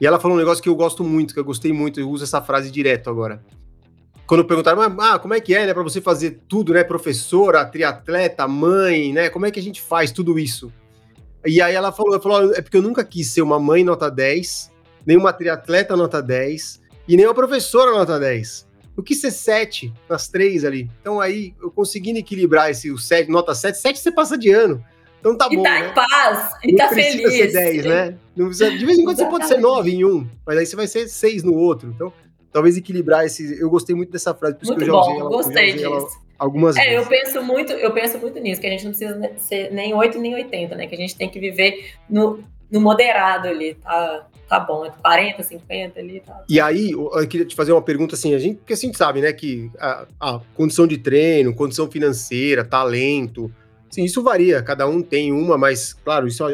[0.00, 2.24] E ela falou um negócio que eu gosto muito, que eu gostei muito, eu uso
[2.24, 3.42] essa frase direto agora.
[4.26, 7.64] Quando perguntaram, mas, ah, como é que é, né, para você fazer tudo, né, professora,
[7.64, 10.72] triatleta, mãe, né, como é que a gente faz tudo isso?
[11.46, 14.70] E aí ela falou, falou, é porque eu nunca quis ser uma mãe nota 10,
[15.06, 18.68] nem uma triatleta nota 10, e nem uma professora nota 10.
[18.96, 20.90] Eu quis ser 7 nas três ali.
[21.00, 24.84] Então aí, eu conseguindo equilibrar esse o 7, nota 7, 7 você passa de ano.
[25.20, 25.88] Então tá e bom, tá né?
[25.88, 27.36] em paz, e Não tá precisa feliz.
[27.36, 28.14] ser 10, né?
[28.36, 29.76] Não precisa- de vez em quando você pode ser Exatamente.
[29.76, 31.90] 9 em um, mas aí você vai ser 6 no outro.
[31.94, 32.12] Então,
[32.52, 33.60] talvez equilibrar esse.
[33.60, 35.30] Eu gostei muito dessa frase, por isso Muito que eu já usei bom, ela, eu
[35.30, 36.18] já gostei usei ela disso.
[36.38, 37.08] algumas É, eu vezes.
[37.08, 40.34] penso muito, eu penso muito nisso, que a gente não precisa ser nem 8 nem
[40.34, 40.86] 80, né?
[40.86, 42.38] Que a gente tem que viver no,
[42.70, 46.44] no moderado ali, tá, tá bom, é 40, 50 ali, tá.
[46.48, 48.96] E aí, eu eu queria te fazer uma pergunta assim, a gente, porque a gente
[48.96, 53.52] sabe, né, que a, a condição de treino, condição financeira, talento,
[53.90, 56.44] assim, isso varia, cada um tem uma, mas, claro, isso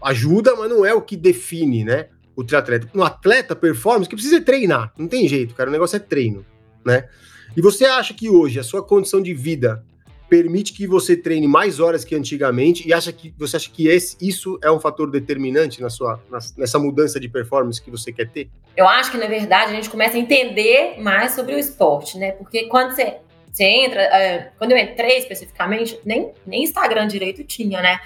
[0.00, 2.88] ajuda, mas não é o que define, né, o triatleta.
[2.94, 6.44] Um atleta performance que precisa treinar, não tem jeito, cara, o negócio é treino,
[6.84, 7.08] né?
[7.56, 9.84] E você acha que hoje a sua condição de vida
[10.28, 14.16] permite que você treine mais horas que antigamente e acha que você acha que esse,
[14.18, 18.30] isso é um fator determinante na sua, na- nessa mudança de performance que você quer
[18.30, 18.48] ter?
[18.74, 22.32] Eu acho que, na verdade, a gente começa a entender mais sobre o esporte, né?
[22.32, 23.16] Porque quando você,
[23.52, 28.00] você entra, é, quando eu entrei especificamente, nem, nem Instagram direito tinha, né?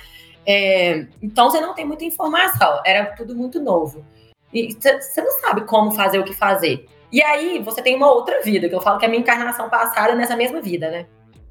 [0.45, 4.05] É, então você não tem muita informação, era tudo muito novo.
[4.53, 6.87] E você não sabe como fazer o que fazer.
[7.13, 9.71] E aí você tem uma outra vida, que eu falo que é a minha encarnação
[9.71, 11.07] passada nessa mesma vida, né?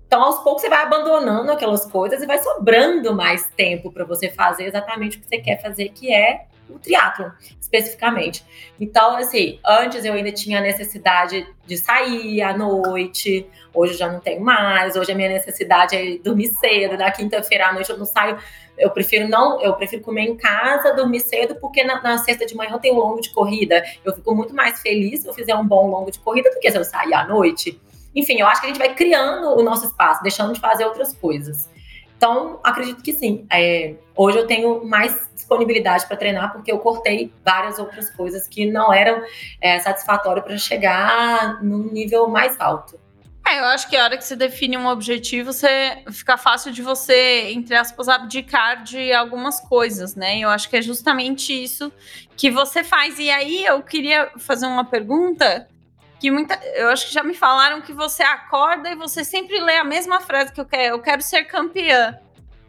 [0.07, 4.29] Então, aos poucos, você vai abandonando aquelas coisas e vai sobrando mais tempo para você
[4.29, 8.43] fazer exatamente o que você quer fazer, que é o triatlon, especificamente.
[8.79, 14.19] Então, assim, antes eu ainda tinha necessidade de sair à noite, hoje eu já não
[14.19, 18.05] tenho mais, hoje a minha necessidade é dormir cedo, na quinta-feira à noite eu não
[18.05, 18.37] saio,
[18.77, 22.55] eu prefiro não, eu prefiro comer em casa, dormir cedo, porque na, na sexta de
[22.55, 25.65] manhã eu tenho longo de corrida, eu fico muito mais feliz se eu fizer um
[25.65, 27.79] bom longo de corrida do que se eu sair à noite.
[28.15, 31.13] Enfim, eu acho que a gente vai criando o nosso espaço, deixando de fazer outras
[31.13, 31.69] coisas.
[32.17, 33.45] Então, acredito que sim.
[33.51, 38.65] É, hoje eu tenho mais disponibilidade para treinar porque eu cortei várias outras coisas que
[38.65, 39.23] não eram
[39.61, 42.99] é, satisfatórias para chegar num nível mais alto.
[43.47, 46.81] É, eu acho que a hora que você define um objetivo, você fica fácil de
[46.81, 50.39] você, entre aspas, abdicar de algumas coisas, né?
[50.39, 51.93] Eu acho que é justamente isso
[52.35, 53.19] que você faz.
[53.19, 55.67] E aí eu queria fazer uma pergunta
[56.19, 59.77] que muita, eu acho que já me falaram que você acorda e você sempre lê
[59.77, 62.19] a mesma frase que eu quero, eu quero ser campeã.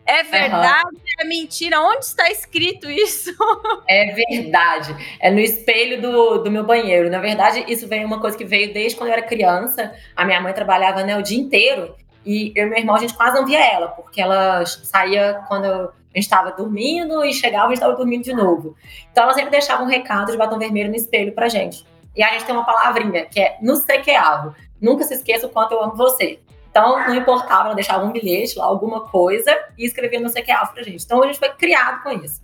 [0.06, 0.94] É verdade?
[0.94, 1.00] Uhum.
[1.20, 1.80] É mentira?
[1.80, 3.34] Onde está escrito isso?
[3.88, 4.96] É verdade.
[5.20, 7.08] É no espelho do, do meu banheiro.
[7.10, 9.92] Na verdade, isso veio uma coisa que veio desde quando eu era criança.
[10.14, 11.94] A minha mãe trabalhava né, o dia inteiro
[12.26, 15.64] e eu e meu irmão, a gente quase não via ela, porque ela saía quando
[15.64, 18.74] a gente estava dormindo e chegava, a gente estava dormindo de novo.
[19.12, 21.86] Então, ela sempre deixava um recado de batom vermelho no espelho pra gente.
[22.16, 24.54] E a gente tem uma palavrinha que é no sequeavo.
[24.80, 26.40] Nunca se esqueça o quanto eu amo você.
[26.76, 30.82] Então, não importava, ela deixava um bilhete lá, alguma coisa, e escrevia no sequeavo pra
[30.82, 31.02] gente.
[31.02, 32.42] Então, a gente foi criado com isso.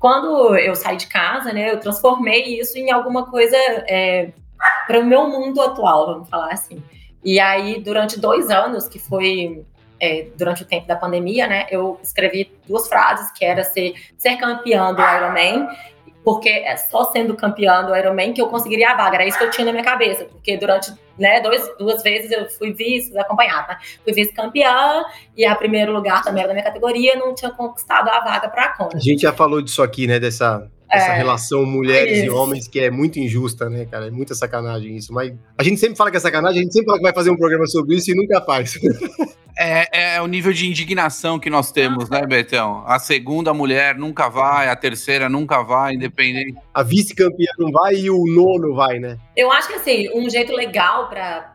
[0.00, 4.30] Quando eu saí de casa, né, eu transformei isso em alguma coisa é,
[4.84, 6.82] para o meu mundo atual, vamos falar assim.
[7.22, 9.64] E aí, durante dois anos, que foi
[10.00, 14.36] é, durante o tempo da pandemia, né, eu escrevi duas frases, que era ser, ser
[14.38, 15.68] campeã do Ironman,
[16.24, 19.18] porque é só sendo campeã do Ironman que eu conseguiria a vaga.
[19.18, 22.48] Era isso que eu tinha na minha cabeça, porque durante né, dois, duas vezes eu
[22.48, 23.78] fui vice, acompanhada, né?
[24.04, 25.04] fui vice-campeã
[25.36, 28.64] e a primeiro lugar também era da minha categoria, não tinha conquistado a vaga para
[28.64, 28.90] a Kona.
[28.94, 32.80] A gente já falou disso aqui, né, dessa essa é, relação mulheres e homens que
[32.80, 34.06] é muito injusta, né, cara?
[34.06, 35.12] É muita sacanagem isso.
[35.12, 37.30] Mas a gente sempre fala que é sacanagem, a gente sempre fala que vai fazer
[37.30, 38.78] um programa sobre isso e nunca faz.
[39.60, 42.84] É, é o nível de indignação que nós temos, né, Betão?
[42.86, 46.56] A segunda mulher nunca vai, a terceira nunca vai, independente.
[46.72, 49.18] A vice-campeã não vai e o nono vai, né?
[49.36, 51.54] Eu acho que, assim, um jeito legal para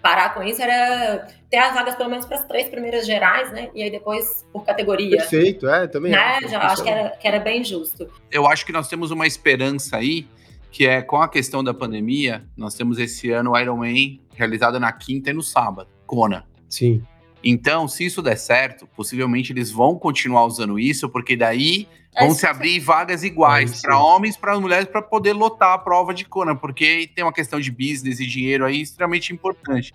[0.00, 3.70] parar com isso era ter as vagas pelo menos para as três primeiras gerais, né?
[3.74, 5.16] E aí depois por categoria.
[5.18, 6.12] Perfeito, é, também.
[6.12, 6.18] Né?
[6.18, 8.08] Acho, Já, acho que era, que era bem justo.
[8.30, 10.26] Eu acho que nós temos uma esperança aí,
[10.70, 14.92] que é com a questão da pandemia, nós temos esse ano o Ironman realizado na
[14.92, 16.46] quinta e no sábado, Kona.
[16.68, 17.02] Sim.
[17.42, 22.34] Então, se isso der certo, possivelmente eles vão continuar usando isso, porque daí é vão
[22.34, 26.54] se abrir vagas iguais para homens, para mulheres, para poder lotar a prova de Kona,
[26.54, 29.94] porque tem uma questão de business e dinheiro aí extremamente importante.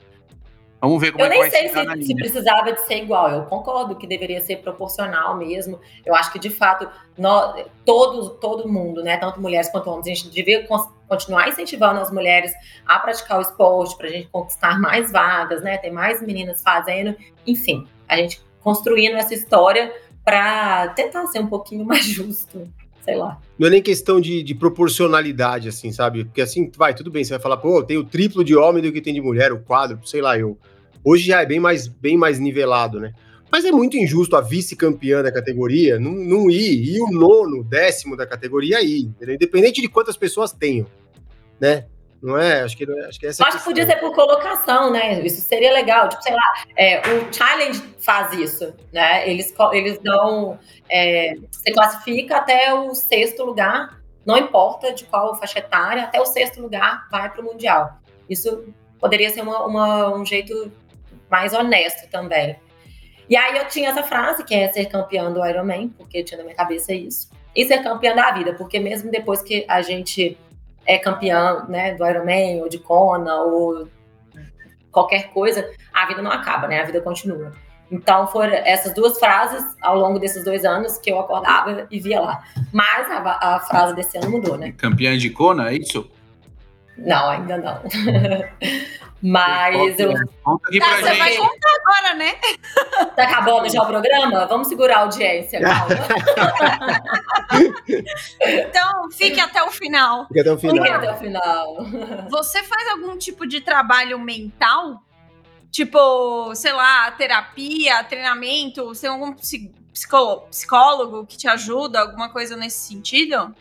[0.86, 1.58] Vamos ver como eu é que vai ser.
[1.58, 3.30] Eu nem sei se, se, precisava de ser igual.
[3.32, 5.80] Eu concordo que deveria ser proporcional mesmo.
[6.06, 10.10] Eu acho que, de fato, nós, todo, todo mundo, né, tanto mulheres quanto homens, a
[10.10, 10.68] gente devia
[11.08, 12.54] continuar incentivando as mulheres
[12.86, 17.16] a praticar o esporte para a gente conquistar mais vagas, né, ter mais meninas fazendo.
[17.48, 19.92] Enfim, a gente construindo essa história
[20.24, 22.68] para tentar ser um pouquinho mais justo
[23.06, 23.40] sei lá.
[23.58, 26.26] Não é nem questão de, de, proporcionalidade, assim, sabe?
[26.26, 28.92] Porque assim, vai, tudo bem, você vai falar, pô, tem o triplo de homem do
[28.92, 30.58] que tem de mulher, o quadro, sei lá, eu.
[31.06, 33.14] Hoje já é bem mais, bem mais nivelado, né?
[33.51, 38.18] Mas é muito injusto a vice-campeã da categoria não, não ir, e o nono, décimo
[38.18, 39.36] da categoria ir, entendeu?
[39.36, 40.88] independente de quantas pessoas tenham,
[41.62, 41.86] né?
[42.22, 42.64] Não é?
[42.64, 45.24] Acho que, acho que essa é Acho que podia ser por colocação, né?
[45.24, 46.10] Isso seria legal.
[46.10, 49.30] Tipo, sei lá, é, o Challenge faz isso, né?
[49.30, 50.58] Eles, eles dão.
[50.89, 56.26] É, você classifica até o sexto lugar, não importa de qual faixa etária, até o
[56.26, 57.99] sexto lugar vai para o Mundial.
[58.28, 58.66] Isso
[58.99, 60.72] poderia ser uma, uma, um jeito
[61.30, 62.56] mais honesto também.
[63.30, 66.44] E aí eu tinha essa frase, que é ser campeão do Ironman, porque tinha na
[66.44, 67.30] minha cabeça isso.
[67.56, 70.38] E ser campeã da vida, porque mesmo depois que a gente
[70.86, 73.88] é campeã né, do Ironman, ou de Kona, ou
[74.92, 76.82] qualquer coisa, a vida não acaba, né?
[76.82, 77.52] A vida continua.
[77.92, 82.20] Então foram essas duas frases ao longo desses dois anos que eu acordava e via
[82.20, 82.44] lá.
[82.72, 84.74] Mas a, a frase desse ano mudou, né?
[84.78, 86.10] Campeã de Kona, é isso?
[86.98, 87.82] Não, ainda não.
[89.22, 90.14] Mas eu.
[90.43, 91.18] Conta aqui tá, pra você gente.
[91.18, 92.36] vai contar agora, né?
[93.16, 94.46] Tá acabando já o programa?
[94.46, 95.88] Vamos segurar a audiência, calma.
[98.39, 100.28] então, fique até o final.
[100.28, 100.76] Fique até o final.
[100.76, 101.78] Fique até o final.
[102.30, 105.02] Você faz algum tipo de trabalho mental?
[105.72, 108.86] Tipo, sei lá, terapia, treinamento?
[108.86, 112.02] Você tem algum psicólogo, psicólogo que te ajuda?
[112.02, 113.56] Alguma coisa nesse sentido?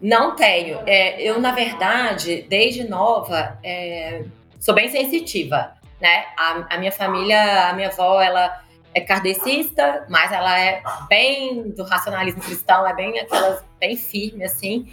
[0.00, 0.80] Não tenho.
[0.86, 4.24] É, eu, na verdade, desde nova, é,
[4.58, 6.24] sou bem sensitiva, né?
[6.36, 8.62] A, a, minha família, a minha avó, ela
[8.94, 14.90] é kardecista, mas ela é bem do racionalismo cristão, é bem aquelas bem firme assim.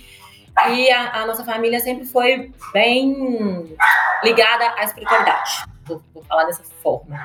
[0.70, 3.78] E a, a nossa família sempre foi bem
[4.24, 7.18] ligada à espiritualidade, vou, vou falar dessa forma.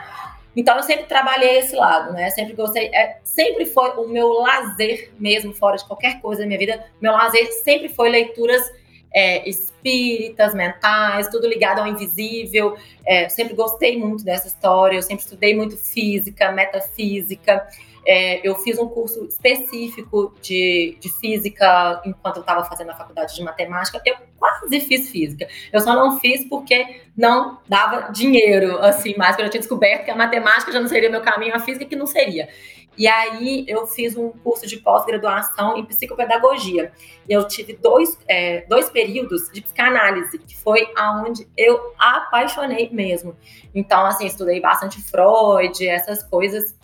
[0.55, 2.30] Então eu sempre trabalhei esse lado, né?
[2.30, 6.59] Sempre gostei, é, sempre foi o meu lazer mesmo, fora de qualquer coisa da minha
[6.59, 6.84] vida.
[7.00, 8.62] Meu lazer sempre foi leituras
[9.14, 12.76] é, espíritas, mentais, tudo ligado ao invisível.
[13.07, 17.66] É, sempre gostei muito dessa história, eu sempre estudei muito física, metafísica.
[18.07, 23.34] É, eu fiz um curso específico de, de física enquanto eu estava fazendo a faculdade
[23.34, 24.00] de matemática.
[24.05, 25.46] Eu quase fiz física.
[25.72, 30.11] Eu só não fiz porque não dava dinheiro, assim, mais porque eu tinha descoberto que
[30.11, 32.48] a matemática já não seria meu caminho, a física que não seria.
[32.96, 36.92] E aí eu fiz um curso de pós-graduação em psicopedagogia.
[37.28, 43.36] E eu tive dois, é, dois períodos de psicanálise, que foi aonde eu apaixonei mesmo.
[43.74, 46.76] Então, assim, estudei bastante Freud, essas coisas.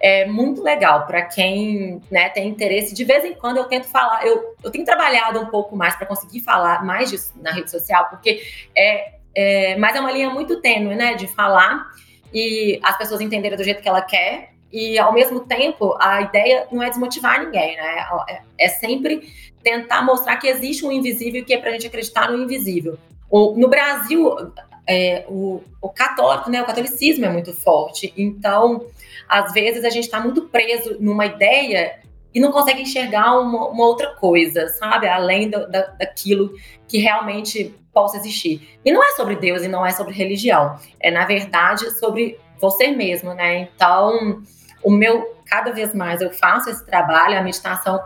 [0.00, 2.94] É muito legal para quem né, tem interesse.
[2.94, 6.06] De vez em quando eu tento falar, eu, eu tenho trabalhado um pouco mais para
[6.06, 8.42] conseguir falar mais disso na rede social, porque
[8.76, 11.86] é, é, mas é uma linha muito tênue, né, de falar
[12.32, 16.66] e as pessoas entenderem do jeito que ela quer e, ao mesmo tempo, a ideia
[16.70, 18.06] não é desmotivar ninguém, né?
[18.28, 19.32] É, é sempre
[19.62, 22.98] tentar mostrar que existe um invisível que é para a gente acreditar no invisível.
[23.30, 24.52] O, no Brasil,
[24.86, 28.12] é, o, o, católico, né, o catolicismo é muito forte.
[28.16, 28.86] Então,
[29.28, 32.00] às vezes, a gente está muito preso numa ideia
[32.34, 35.08] e não consegue enxergar uma, uma outra coisa, sabe?
[35.08, 36.52] Além do, da, daquilo
[36.86, 38.78] que realmente possa existir.
[38.84, 40.78] E não é sobre Deus e não é sobre religião.
[41.00, 43.68] É, na verdade, sobre você mesmo, né?
[43.74, 44.42] Então
[44.82, 48.00] o meu, cada vez mais eu faço esse trabalho, a meditação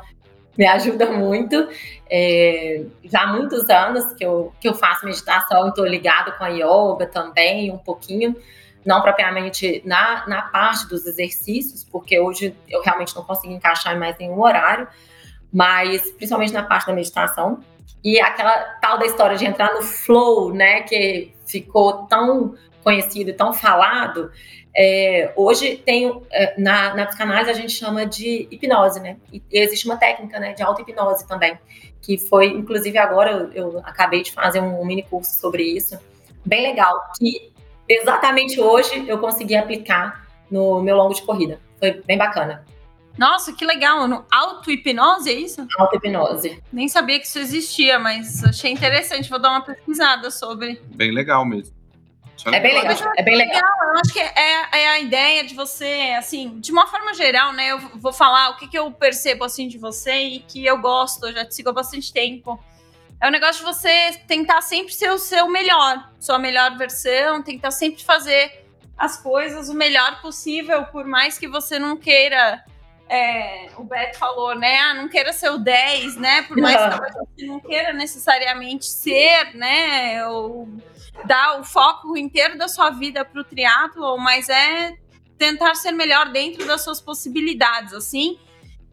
[0.56, 1.68] me ajuda muito.
[2.10, 6.48] É, já há muitos anos que eu, que eu faço meditação, estou ligado com a
[6.48, 8.36] yoga também, um pouquinho,
[8.84, 14.16] não propriamente na, na parte dos exercícios, porque hoje eu realmente não consigo encaixar mais
[14.18, 14.88] nenhum horário,
[15.52, 17.60] mas principalmente na parte da meditação.
[18.02, 23.52] E aquela tal da história de entrar no flow, né, que ficou tão conhecido tão
[23.52, 24.30] falado,
[24.74, 29.18] é, hoje tem é, na, na psicanálise a gente chama de hipnose, né?
[29.32, 31.58] E existe uma técnica, né, de auto-hipnose também,
[32.00, 35.98] que foi, inclusive agora eu, eu, acabei de fazer um, um mini curso sobre isso,
[36.44, 37.51] bem legal, que
[37.88, 41.60] exatamente hoje eu consegui aplicar no meu longo de corrida.
[41.78, 42.64] Foi bem bacana.
[43.18, 44.26] Nossa, que legal.
[44.30, 45.66] Auto-hipnose, é isso?
[45.78, 46.62] Auto-hipnose.
[46.72, 49.28] Nem sabia que isso existia, mas achei interessante.
[49.28, 50.80] Vou dar uma pesquisada sobre.
[50.94, 51.74] Bem legal mesmo.
[52.46, 53.62] É bem legal, é bem legal.
[53.94, 57.68] Eu acho que é, é, a ideia de você, assim, de uma forma geral, né?
[57.68, 61.26] Eu vou falar o que, que eu percebo, assim, de você e que eu gosto,
[61.26, 62.58] eu já te sigo há bastante tempo.
[63.22, 67.40] É o um negócio de você tentar sempre ser o seu melhor, sua melhor versão,
[67.40, 68.66] tentar sempre fazer
[68.98, 72.64] as coisas o melhor possível, por mais que você não queira
[73.08, 74.76] é, o Beto falou, né?
[74.78, 76.42] Ah, não queira ser o 10, né?
[76.42, 80.26] Por mais que você não queira necessariamente ser, né?
[80.26, 80.68] Ou
[81.24, 84.96] dar o foco inteiro da sua vida para o triatlo, mas é
[85.38, 88.38] tentar ser melhor dentro das suas possibilidades, assim.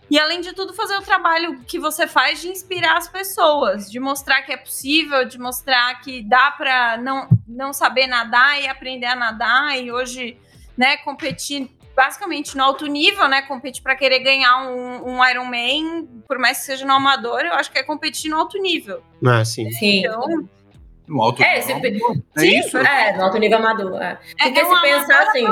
[0.10, 4.00] E além de tudo, fazer o trabalho que você faz de inspirar as pessoas, de
[4.00, 9.06] mostrar que é possível, de mostrar que dá para não, não saber nadar e aprender
[9.06, 9.78] a nadar.
[9.78, 10.38] E hoje,
[10.76, 13.42] né, competir basicamente no alto nível, né?
[13.42, 17.70] Competir para querer ganhar um, um Ironman, por mais que seja no amador, eu acho
[17.70, 19.04] que é competir no alto nível.
[19.26, 19.70] Ah, sim.
[19.72, 20.00] Sim.
[20.00, 20.48] Então,
[21.10, 22.14] no alto é, nível.
[22.16, 22.78] Se, é sim, isso?
[22.78, 24.02] É, no alto nível amador.
[24.02, 24.18] É.
[24.40, 25.46] É, Porque é se pensar assim.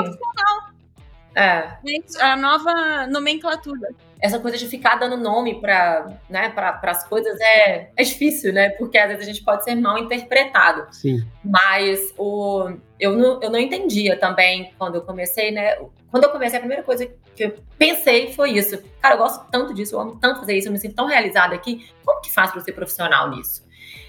[1.34, 1.78] É.
[2.18, 3.88] É a nova nomenclatura.
[4.20, 8.70] Essa coisa de ficar dando nome para né, pra, as coisas é, é difícil, né?
[8.70, 10.86] Porque às vezes a gente pode ser mal interpretado.
[10.92, 11.24] Sim.
[11.44, 15.76] Mas o, eu, não, eu não entendia também quando eu comecei, né?
[16.10, 18.82] Quando eu comecei, a primeira coisa que eu pensei foi isso.
[19.00, 21.54] Cara, eu gosto tanto disso, eu amo tanto fazer isso, eu me sinto tão realizada
[21.54, 21.86] aqui.
[22.04, 23.64] Como que faço para ser profissional nisso?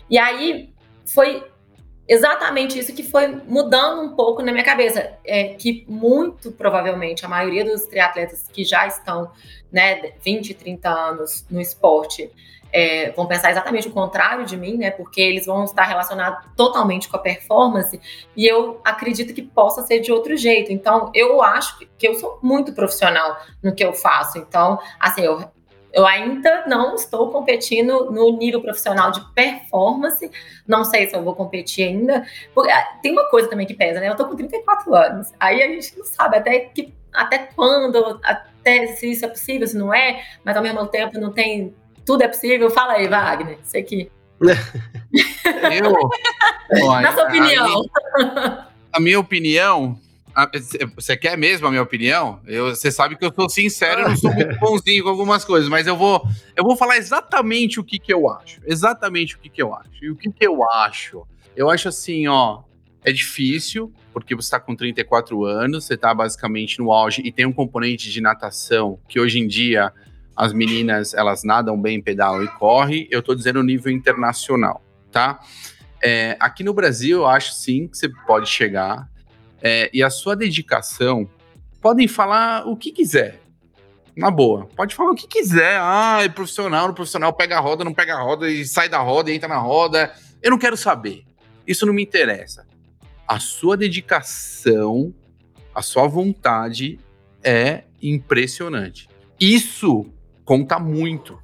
[0.10, 0.74] E aí
[1.06, 1.44] foi
[2.10, 5.14] exatamente isso que foi mudando um pouco na minha cabeça.
[5.24, 9.32] É que muito provavelmente a maioria dos triatletas que já estão,
[9.72, 12.32] né, 20, 30 anos no esporte,
[12.72, 14.92] é, vão pensar exatamente o contrário de mim, né?
[14.92, 18.00] Porque eles vão estar relacionados totalmente com a performance
[18.36, 20.72] e eu acredito que possa ser de outro jeito.
[20.72, 24.38] Então, eu acho que eu sou muito profissional no que eu faço.
[24.38, 25.44] Então, assim, eu
[25.92, 30.30] eu ainda não estou competindo no nível profissional de performance.
[30.68, 32.26] Não sei se eu vou competir ainda.
[32.54, 34.08] Porque ah, tem uma coisa também que pesa, né?
[34.08, 35.34] Eu tô com 34 anos.
[35.40, 38.22] Aí a gente não sabe até que até quando,
[38.60, 41.74] até se isso é possível, se não é, mas ao mesmo tempo não tem.
[42.06, 42.70] Tudo é possível.
[42.70, 43.58] Fala aí, Wagner.
[43.64, 44.10] Você que.
[44.42, 44.56] Eu.
[47.02, 47.84] Na sua opinião.
[48.16, 50.00] A, a minha opinião
[50.96, 52.40] você quer mesmo a minha opinião?
[52.46, 55.70] Eu, você sabe que eu sou sincero, eu não sou muito bonzinho com algumas coisas,
[55.70, 58.62] mas eu vou, eu vou falar exatamente o que, que eu acho.
[58.66, 59.90] Exatamente o que, que eu acho.
[60.02, 61.26] E o que, que eu acho?
[61.56, 62.62] Eu acho assim, ó,
[63.04, 67.46] é difícil, porque você está com 34 anos, você está basicamente no auge e tem
[67.46, 69.94] um componente de natação que hoje em dia
[70.36, 73.08] as meninas elas nadam bem, pedalam e correm.
[73.10, 75.40] Eu estou dizendo nível internacional, tá?
[76.02, 79.10] É, aqui no Brasil, eu acho sim que você pode chegar
[79.62, 81.30] é, e a sua dedicação,
[81.82, 83.42] podem falar o que quiser.
[84.16, 85.78] Na boa, pode falar o que quiser.
[85.80, 89.00] Ah, é profissional, no profissional pega a roda, não pega a roda e sai da
[89.00, 90.14] roda e entra na roda.
[90.42, 91.24] Eu não quero saber.
[91.66, 92.66] Isso não me interessa.
[93.30, 95.14] A sua dedicação,
[95.74, 97.00] a sua vontade
[97.44, 99.08] é impressionante.
[99.40, 100.08] Isso
[100.44, 101.40] conta muito.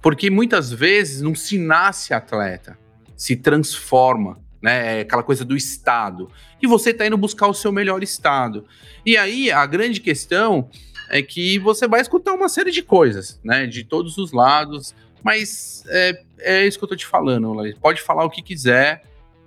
[0.00, 2.76] Porque muitas vezes não se nasce atleta,
[3.16, 4.98] se transforma né?
[4.98, 6.30] É aquela coisa do estado.
[6.62, 8.64] E você está indo buscar o seu melhor estado.
[9.04, 10.70] E aí a grande questão
[11.10, 13.66] é que você vai escutar uma série de coisas, né?
[13.66, 14.94] De todos os lados.
[15.22, 17.76] Mas é, é isso que eu tô te falando, Laís.
[17.76, 19.02] Pode falar o que quiser.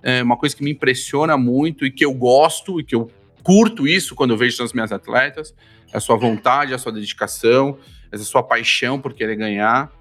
[0.08, 3.10] É uma coisa que me impressiona muito e que eu gosto e que eu
[3.42, 5.52] curto isso quando eu vejo nas minhas atletas.
[5.92, 7.80] É a sua vontade, a sua dedicação,
[8.12, 9.92] a sua paixão por querer ganhar.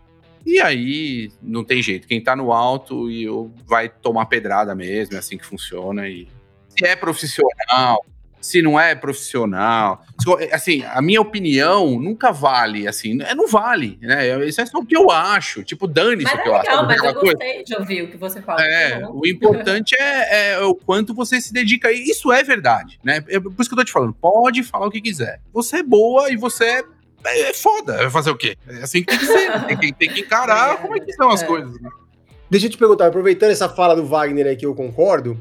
[0.45, 2.07] E aí não tem jeito.
[2.07, 3.27] Quem tá no alto e
[3.67, 6.07] vai tomar pedrada mesmo, é assim que funciona.
[6.07, 6.29] E
[6.69, 8.05] se é profissional,
[8.45, 10.05] se não é profissional.
[10.53, 14.47] Assim, a minha opinião nunca vale, assim, é, não vale, né?
[14.47, 15.63] Isso é só o que eu acho.
[15.65, 16.87] Tipo, dane-se o que é eu legal, acho.
[16.87, 18.63] Mas eu gostei de ouvir o que você fala.
[18.63, 21.91] É, o importante é, é, o quanto você se dedica.
[21.91, 23.25] Isso é verdade, né?
[23.29, 24.13] É por isso que eu tô te falando.
[24.13, 25.41] Pode falar o que quiser.
[25.53, 26.65] Você é boa e você
[27.25, 27.97] é, é foda.
[27.97, 28.57] Vai fazer o quê?
[28.69, 29.65] É assim que tem que ser.
[29.67, 31.47] Tem que, tem que encarar como é que são as É.
[31.47, 31.81] coisas.
[31.81, 31.89] né?
[32.51, 35.41] Deixa eu te perguntar, aproveitando essa fala do Wagner aí que eu concordo,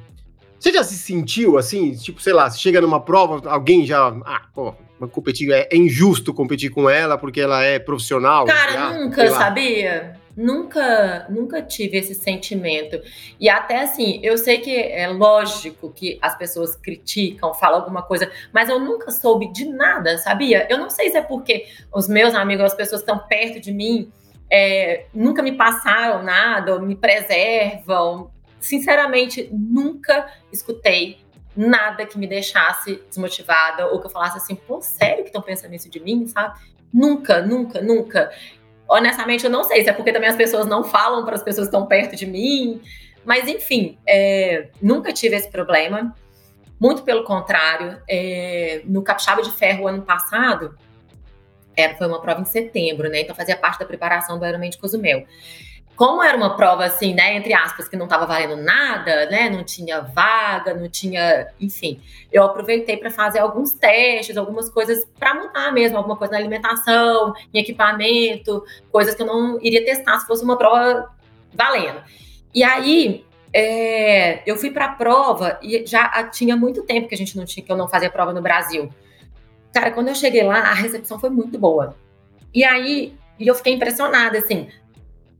[0.63, 4.73] você já se sentiu assim, tipo, sei lá, chega numa prova, alguém já, ah, pô,
[5.11, 8.45] competir, é, é injusto competir com ela porque ela é profissional?
[8.45, 10.17] Cara, já, nunca, sabia?
[10.37, 12.97] Nunca, nunca tive esse sentimento.
[13.37, 18.31] E até assim, eu sei que é lógico que as pessoas criticam, falam alguma coisa,
[18.53, 20.65] mas eu nunca soube de nada, sabia?
[20.69, 24.09] Eu não sei se é porque os meus amigos, as pessoas estão perto de mim,
[24.49, 28.31] é, nunca me passaram nada, me preservam.
[28.63, 31.17] Sinceramente, nunca escutei
[31.55, 35.75] nada que me deixasse desmotivada ou que eu falasse assim, pô, sério que estão pensando
[35.75, 36.57] isso de mim, sabe?
[36.93, 38.31] Nunca, nunca, nunca.
[38.87, 41.67] Honestamente, eu não sei se é porque também as pessoas não falam para as pessoas
[41.67, 42.81] que estão perto de mim.
[43.25, 46.15] Mas, enfim, é, nunca tive esse problema.
[46.79, 48.01] Muito pelo contrário.
[48.07, 50.77] é, no Capixaba de Ferro, ano passado,
[51.75, 53.19] era, foi uma prova em setembro, né?
[53.19, 55.25] Então fazia parte da preparação do Ironman de Cozumel.
[55.95, 59.49] Como era uma prova, assim, né, entre aspas, que não estava valendo nada, né?
[59.49, 61.47] Não tinha vaga, não tinha.
[61.61, 66.39] Enfim, eu aproveitei para fazer alguns testes, algumas coisas para mudar mesmo, alguma coisa na
[66.39, 71.11] alimentação, em equipamento, coisas que eu não iria testar se fosse uma prova
[71.53, 72.01] valendo.
[72.53, 73.23] E aí,
[73.53, 77.45] é, eu fui para a prova e já tinha muito tempo que a gente não
[77.45, 78.89] tinha, que eu não fazia prova no Brasil.
[79.71, 81.95] Cara, quando eu cheguei lá, a recepção foi muito boa.
[82.53, 84.69] E aí, e eu fiquei impressionada, assim.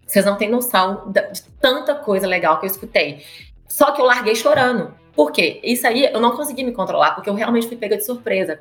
[0.06, 3.24] Vocês não têm noção de tanta coisa legal que eu escutei.
[3.68, 4.93] Só que eu larguei chorando.
[5.16, 5.60] Por quê?
[5.64, 8.60] Isso aí eu não consegui me controlar, porque eu realmente fui pega de surpresa.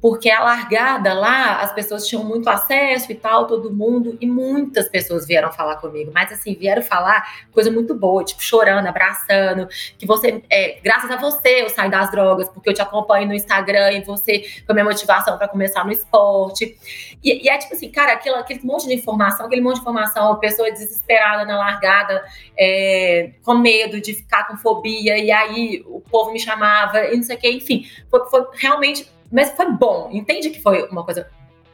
[0.00, 4.88] Porque a largada lá, as pessoas tinham muito acesso e tal, todo mundo, e muitas
[4.88, 6.10] pessoas vieram falar comigo.
[6.14, 11.16] Mas assim, vieram falar coisa muito boa, tipo, chorando, abraçando, que você, é, graças a
[11.16, 14.84] você eu saí das drogas, porque eu te acompanho no Instagram e você foi minha
[14.84, 16.78] motivação para começar no esporte.
[17.22, 20.38] E, e é tipo assim, cara, aquilo, aquele monte de informação, aquele monte de informação,
[20.38, 22.24] pessoa desesperada na largada,
[22.58, 27.22] é, com medo de ficar com fobia, e aí o povo me chamava, e não
[27.22, 31.28] sei o que, enfim, foi, foi realmente, mas foi bom, entende que foi uma coisa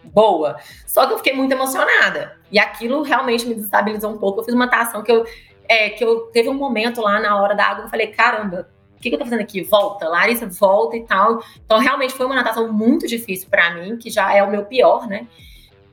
[0.05, 4.45] boa, só que eu fiquei muito emocionada, e aquilo realmente me desestabilizou um pouco, eu
[4.45, 5.25] fiz uma natação que eu,
[5.69, 9.01] é, que eu teve um momento lá na hora da água, eu falei, caramba, o
[9.01, 9.63] que, que eu tô fazendo aqui?
[9.63, 11.43] Volta, Larissa, volta e tal.
[11.65, 15.07] Então, realmente foi uma natação muito difícil para mim, que já é o meu pior,
[15.07, 15.29] né?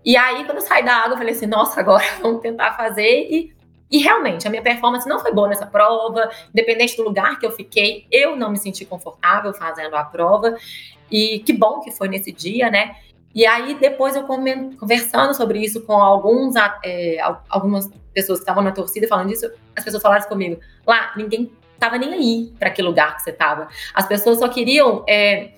[0.06, 3.28] E aí, quando eu saí da água, eu falei assim, nossa, agora vamos tentar fazer.
[3.30, 3.53] E,
[3.94, 7.52] e realmente, a minha performance não foi boa nessa prova, independente do lugar que eu
[7.52, 10.56] fiquei, eu não me senti confortável fazendo a prova.
[11.12, 12.96] E que bom que foi nesse dia, né?
[13.36, 18.64] E aí, depois eu conversando sobre isso com alguns, é, al- algumas pessoas que estavam
[18.64, 20.60] na torcida falando disso, as pessoas falaram isso comigo.
[20.88, 23.68] Lá, ninguém tava nem aí para que lugar que você tava.
[23.94, 25.52] As pessoas só queriam é,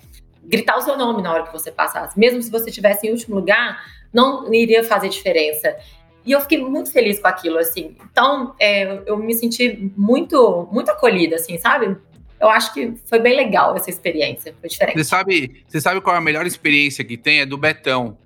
[0.44, 2.20] gritar o seu nome na hora que você passasse.
[2.20, 3.82] Mesmo se você estivesse em último lugar,
[4.14, 5.78] não iria fazer diferença.
[6.26, 7.96] E eu fiquei muito feliz com aquilo, assim.
[8.12, 11.96] Então, é, eu me senti muito, muito acolhida, assim, sabe?
[12.40, 14.98] Eu acho que foi bem legal essa experiência, foi diferente.
[14.98, 17.42] Você sabe, você sabe qual é a melhor experiência que tem?
[17.42, 18.18] É do Betão.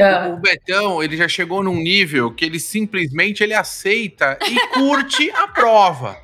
[0.00, 5.30] Ah, O Betão, ele já chegou num nível que ele simplesmente ele aceita e curte
[5.30, 6.16] a prova.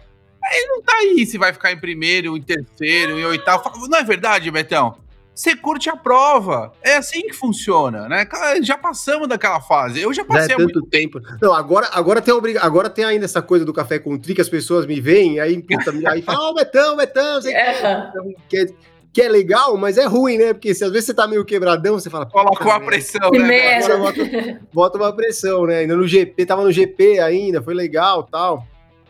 [0.53, 3.71] Ele não tá aí se vai ficar em primeiro, em terceiro, em oitavo.
[3.89, 4.99] Não é verdade, Betão?
[5.41, 6.71] Você curte a prova.
[6.83, 8.29] É assim que funciona, né?
[8.63, 9.99] Já passamos daquela fase.
[9.99, 11.19] Eu já passei é há muito tempo.
[11.41, 12.61] Não, agora, agora, tem obriga...
[12.63, 15.63] agora tem ainda essa coisa do café com tri que as pessoas me veem, aí,
[15.63, 18.13] puta, me- aí falam, ó, Betão, Betão, sei É.
[18.51, 18.67] que, é,
[19.15, 20.53] que é legal, mas é ruim, né?
[20.53, 22.27] Porque se às vezes você tá meio quebradão, você fala.
[22.27, 22.87] Coloca "Puta uma merda".
[22.91, 23.77] pressão, Que né?
[23.79, 25.79] Agora bota, bota uma pressão, né?
[25.79, 28.67] Ainda no GP, tava no GP ainda, foi legal tal.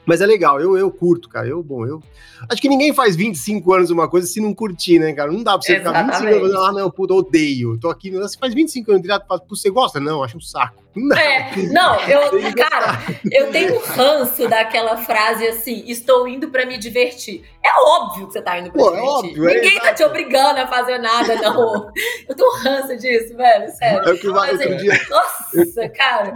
[0.06, 1.46] Mas é legal, eu, eu curto, cara.
[1.46, 2.02] Eu, bom, eu.
[2.50, 5.30] Acho que ninguém faz 25 anos uma coisa se não curtir, né, cara?
[5.30, 6.52] Não dá pra você ficar 25 anos Exatamente.
[6.52, 7.78] falando, ah, não, puta, odeio.
[7.78, 10.00] Tô aqui, você faz 25 anos direto, fala, "Pô, você gosta?
[10.00, 10.82] Não, acho um saco.
[10.96, 11.16] Não.
[11.16, 12.20] É, não, eu,
[12.56, 12.98] cara,
[13.30, 17.44] eu tenho um ranço daquela frase assim: estou indo pra me divertir.
[17.64, 19.10] É óbvio que você tá indo pra Pô, é divertir.
[19.10, 19.96] óbvio, é Ninguém tá exato.
[19.98, 21.92] te obrigando a fazer nada, não.
[22.28, 24.08] Eu tenho um ranço disso, velho, sério.
[24.08, 26.34] É o que vai, Mas, outro assim, dia, Nossa, cara.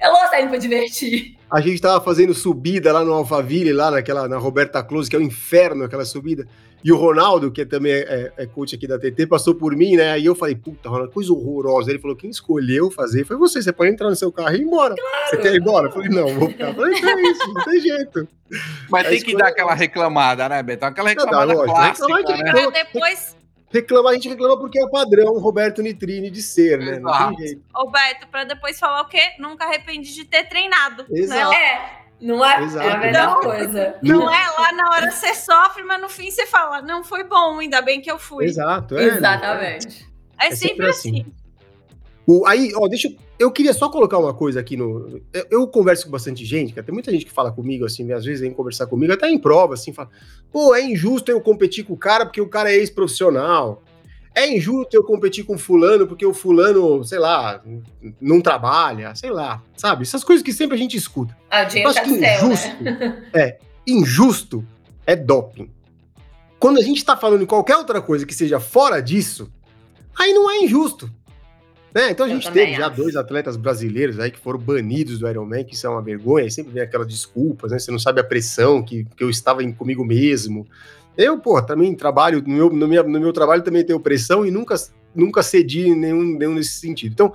[0.00, 1.36] É louco tá indo pra divertir.
[1.50, 5.18] a gente tava fazendo subida lá no Alphaville, lá naquela, na Roberta Close, que é
[5.18, 6.46] o inferno aquela subida.
[6.84, 10.12] E o Ronaldo, que também é, é coach aqui da TT, passou por mim, né?
[10.12, 11.90] Aí eu falei, puta, Ronaldo, coisa horrorosa.
[11.90, 13.60] Ele falou, quem escolheu fazer foi você.
[13.60, 14.94] Você pode entrar no seu carro e ir embora.
[15.28, 15.88] Você quer ir embora?
[15.88, 16.68] Eu falei, não, vou ficar.
[16.68, 18.28] Eu falei, então é isso, não tem jeito.
[18.88, 20.88] Mas A tem que escolha- dar aquela reclamada, né, Betão?
[20.88, 21.74] Aquela Não, dá, reclamada lógico.
[21.74, 22.52] clássica, Reclamar de- né?
[22.52, 23.36] Pra depois,
[23.70, 26.98] Reclama, a gente reclama porque é o padrão Roberto Nitrini de ser, né?
[26.98, 27.62] Não tem jeito.
[27.74, 29.20] ô Beto, pra depois falar o quê?
[29.38, 31.04] Nunca arrependi de ter treinado.
[31.10, 31.50] Exato.
[31.50, 31.56] Né?
[31.56, 32.62] É, não é?
[32.62, 32.86] Exato.
[32.88, 33.40] É a melhor Não.
[33.42, 33.96] coisa.
[34.02, 37.58] Não é lá na hora você sofre, mas no fim você fala, não foi bom,
[37.58, 38.46] ainda bem que eu fui.
[38.46, 39.04] Exato, é.
[39.04, 40.08] Exatamente.
[40.40, 41.26] É, É sempre sempre assim.
[42.30, 43.16] O, aí, ó, deixa eu.
[43.38, 45.22] Eu queria só colocar uma coisa aqui no.
[45.32, 48.22] Eu, eu converso com bastante gente, que tem muita gente que fala comigo, assim, às
[48.22, 50.10] vezes vem conversar comigo, até em prova, assim, fala:
[50.52, 53.82] pô, é injusto eu competir com o cara porque o cara é ex-profissional.
[54.34, 57.62] É injusto eu competir com fulano porque o fulano, sei lá,
[58.20, 60.02] não trabalha, sei lá, sabe?
[60.02, 61.34] Essas coisas que sempre a gente escuta.
[61.50, 63.30] Ah, o dinheiro tá que céu, injusto, né?
[63.34, 64.66] é, injusto
[65.06, 65.70] é doping.
[66.60, 69.50] Quando a gente tá falando em qualquer outra coisa que seja fora disso,
[70.16, 71.10] aí não é injusto.
[71.98, 72.12] Né?
[72.12, 75.74] Então a gente teve já dois atletas brasileiros aí que foram banidos do Ironman, que
[75.74, 77.78] isso é uma vergonha, e sempre vem aquelas desculpas, né?
[77.80, 80.64] Você não sabe a pressão que, que eu estava em, comigo mesmo.
[81.16, 84.50] Eu, pô, também trabalho, no meu, no, meu, no meu trabalho também tenho pressão e
[84.52, 84.76] nunca,
[85.12, 87.14] nunca cedi em nenhum, nenhum nesse sentido.
[87.14, 87.32] Então,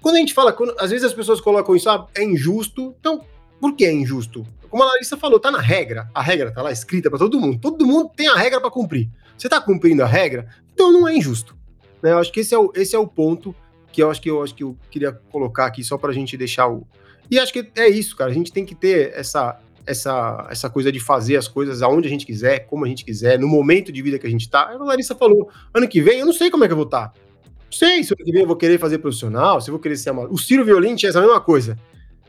[0.00, 2.94] quando a gente fala, quando, às vezes as pessoas colocam isso, ah, é injusto.
[3.00, 3.20] Então,
[3.60, 4.46] por que é injusto?
[4.70, 6.08] Como a Larissa falou, tá na regra.
[6.14, 7.58] A regra tá lá escrita para todo mundo.
[7.60, 9.10] Todo mundo tem a regra para cumprir.
[9.36, 11.56] Você tá cumprindo a regra, então não é injusto.
[12.00, 12.12] Né?
[12.12, 13.52] Eu acho que esse é o, esse é o ponto
[13.94, 16.68] que eu acho que eu acho que eu queria colocar aqui só pra gente deixar
[16.68, 16.84] o.
[17.30, 18.28] E acho que é isso, cara.
[18.28, 22.10] A gente tem que ter essa essa essa coisa de fazer as coisas aonde a
[22.10, 24.68] gente quiser, como a gente quiser, no momento de vida que a gente tá.
[24.68, 27.12] A Larissa falou, ano que vem eu não sei como é que eu vou estar.
[27.44, 29.96] Não sei se ano que vem eu vou querer fazer profissional, se eu vou querer
[29.96, 30.32] ser amador.
[30.32, 31.78] O Ciro Violin tinha essa mesma coisa.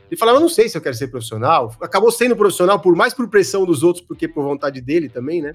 [0.08, 1.74] Ele falava, eu não sei se eu quero ser profissional.
[1.80, 5.52] Acabou sendo profissional por mais por pressão dos outros, porque por vontade dele também, né?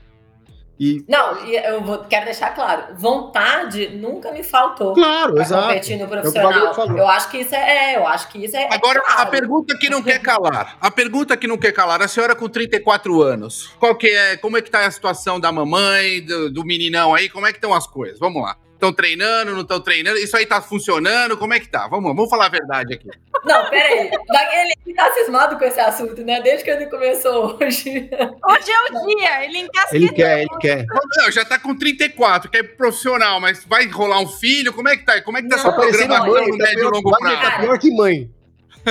[0.82, 4.96] E Não, eu vou, quero deixar claro, vontade nunca me faltou.
[4.96, 5.68] claro, exato.
[5.68, 6.74] competir no É profissional.
[6.74, 6.98] Falou.
[6.98, 8.64] Eu acho que isso é, é, eu acho que isso é.
[8.64, 9.30] é Agora, a claro.
[9.30, 10.76] pergunta que não quer calar.
[10.82, 12.02] A pergunta que não quer calar.
[12.02, 13.70] A senhora com 34 anos.
[13.80, 17.30] Qual que é, como é que tá a situação da mamãe, do, do meninão aí?
[17.30, 18.18] Como é que estão as coisas?
[18.18, 18.58] Vamos lá.
[18.82, 20.18] Estão treinando, não estão treinando?
[20.18, 21.38] Isso aí tá funcionando?
[21.38, 21.88] Como é que tá?
[21.88, 23.08] Vamos vamos falar a verdade aqui.
[23.46, 24.10] Não, peraí.
[24.10, 26.42] Ele, ele tá cismado com esse assunto, né?
[26.42, 28.10] Desde que ele começou hoje.
[28.50, 29.98] Hoje é o dia, ele encasquetou.
[30.08, 30.86] Ele quer, ele quer.
[31.18, 34.74] Não, já tá com 34, que é profissional, mas vai rolar um filho?
[34.74, 35.22] Como é que tá?
[35.22, 37.60] Como é que tá Não, essa tá programação mãe, no médio e longo Tá prazo?
[37.62, 38.32] pior que mãe.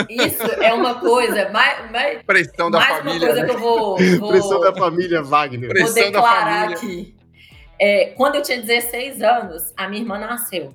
[0.09, 3.27] Isso é uma coisa, mais, mais, Pressão da mais uma família.
[3.27, 3.49] coisa né?
[3.49, 5.63] que eu vou, vou, Pressão da família Wagner.
[5.63, 6.77] vou Pressão da declarar família.
[6.77, 7.20] aqui.
[7.81, 10.75] É, quando eu tinha 16 anos, a minha irmã nasceu.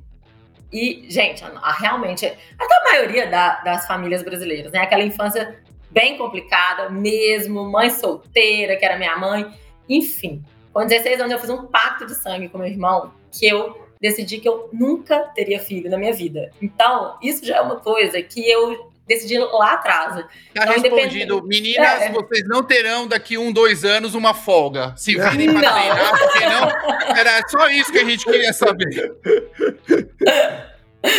[0.74, 4.80] E, gente, a, a- realmente, até a maioria da- das famílias brasileiras, né?
[4.80, 5.60] Aquela infância
[5.91, 9.45] bem complicada mesmo, mãe solteira, que era minha mãe.
[9.88, 10.43] Enfim,
[10.74, 14.39] com 16 anos eu fiz um pacto de sangue com meu irmão que eu decidi
[14.39, 16.51] que eu nunca teria filho na minha vida.
[16.62, 20.16] Então, isso já é uma coisa que eu decidi lá atrás.
[20.53, 21.38] Tá Não, respondido.
[21.38, 22.12] independente- Meninas, É.
[22.12, 24.93] vocês não terão daqui um, dois anos uma folga.
[24.97, 25.74] Se virem pra Não.
[25.74, 27.18] treinar, porque não.
[27.18, 29.14] Era só isso que a gente queria saber.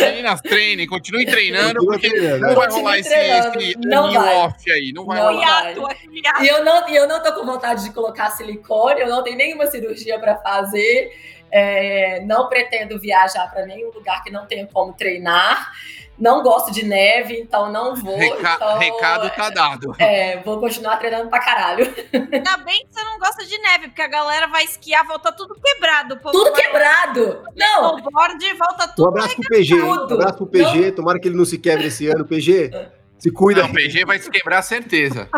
[0.01, 2.55] Meninas, treinem, continuem treinando, porque treinando, não né?
[2.55, 4.35] vai rolar esse, esse não vai.
[4.35, 4.91] off aí.
[4.93, 5.63] Não vai Não rolar.
[5.63, 5.97] vai.
[6.11, 6.43] Hiato.
[6.43, 9.65] E eu não, eu não tô com vontade de colocar silicone, eu não tenho nenhuma
[9.67, 11.13] cirurgia para fazer,
[11.49, 15.71] é, não pretendo viajar para nenhum lugar que não tenha como treinar,
[16.19, 18.17] não gosto de neve, então não vou.
[18.17, 19.95] Reca- então, recado tá dado.
[19.99, 21.85] é, vou continuar treinando pra caralho.
[22.13, 25.55] Ainda bem que você não gosta de neve, porque a galera vai esquiar, volta tudo
[25.55, 26.15] quebrado.
[26.19, 27.43] Tudo vai quebrado!
[27.55, 27.97] Não!
[27.97, 29.07] snowboard, volta Um tudo.
[29.09, 29.73] abraço pro PG.
[29.75, 30.13] Um Tudo.
[30.15, 30.91] abraço pro PG.
[30.93, 32.25] Tomara que ele não se quebre esse ano.
[32.25, 32.71] PG,
[33.19, 33.61] se cuida.
[33.63, 35.29] Não, o PG vai se quebrar, certeza.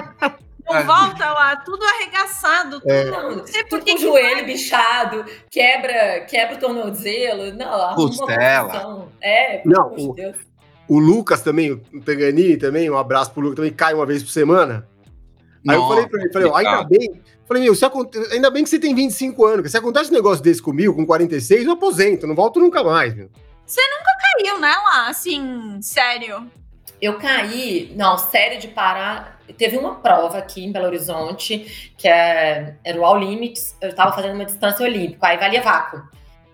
[0.71, 2.79] Não volta lá, tudo arregaçado.
[2.79, 3.05] Tudo, É.
[3.05, 4.45] Não, não sei tudo por com que joelho vai.
[4.45, 8.69] bichado, quebra, quebra o tornozelo, não, Costela.
[8.69, 9.09] confusão.
[9.19, 10.35] É, Não, o- Deus.
[10.89, 14.31] O Lucas também, o Tangani também, um abraço pro Lucas, também cai uma vez por
[14.31, 14.87] semana.
[15.67, 17.21] Aí eu Nossa, falei pra ele, falei, ó, ainda bem.
[17.47, 20.13] Falei, meu, se aconte- ainda bem que você tem 25 anos, que se acontece um
[20.15, 23.29] negócio desse comigo, com 46, eu aposento, não volto nunca mais, meu.
[24.39, 26.49] Caiu, né, lá, assim, sério.
[27.01, 29.39] Eu caí, não, sério de parar.
[29.57, 33.75] Teve uma prova aqui em Belo Horizonte, que é, era o All Limits.
[33.81, 36.01] Eu estava fazendo uma distância olímpica, aí valia vácuo.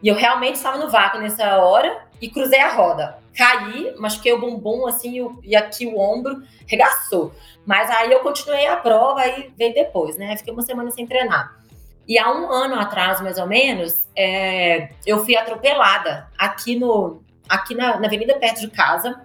[0.02, 3.18] E eu realmente estava no vácuo nessa hora e cruzei a roda.
[3.36, 7.34] Caí, machuquei o bumbum assim e aqui o ombro, regaçou.
[7.66, 10.38] Mas aí eu continuei a prova, aí veio depois, né?
[10.38, 11.58] Fiquei uma semana sem treinar.
[12.08, 17.76] E há um ano atrás, mais ou menos, é, eu fui atropelada aqui no aqui
[17.76, 19.22] na, na avenida perto de casa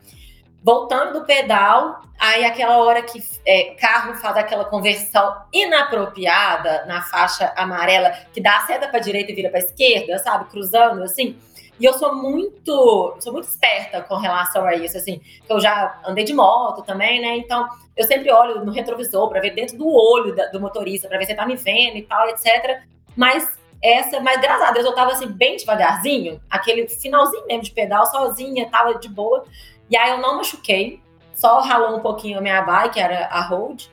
[0.62, 7.52] voltando do pedal, aí aquela hora que é, carro faz aquela conversão inapropriada na faixa
[7.56, 11.36] amarela, que dá a seta para direita e vira para esquerda, sabe, cruzando assim.
[11.80, 16.24] E eu sou muito, sou muito esperta com relação a isso, assim, eu já andei
[16.24, 17.36] de moto também, né?
[17.38, 17.66] Então,
[17.96, 21.24] eu sempre olho no retrovisor para ver dentro do olho da- do motorista, para ver
[21.24, 22.82] se ele tá me vendo e tal, etc.
[23.16, 27.70] Mas essa, mas graças a Deus eu tava assim bem devagarzinho, aquele finalzinho mesmo de
[27.70, 29.44] pedal, sozinha, tava de boa.
[29.88, 31.00] E aí eu não machuquei,
[31.34, 33.90] só ralou um pouquinho a minha bike, era a road.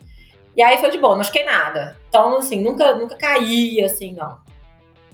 [0.58, 1.96] E aí foi de boa, não machuquei nada.
[2.10, 4.38] Então, assim, nunca, nunca caí, assim, não.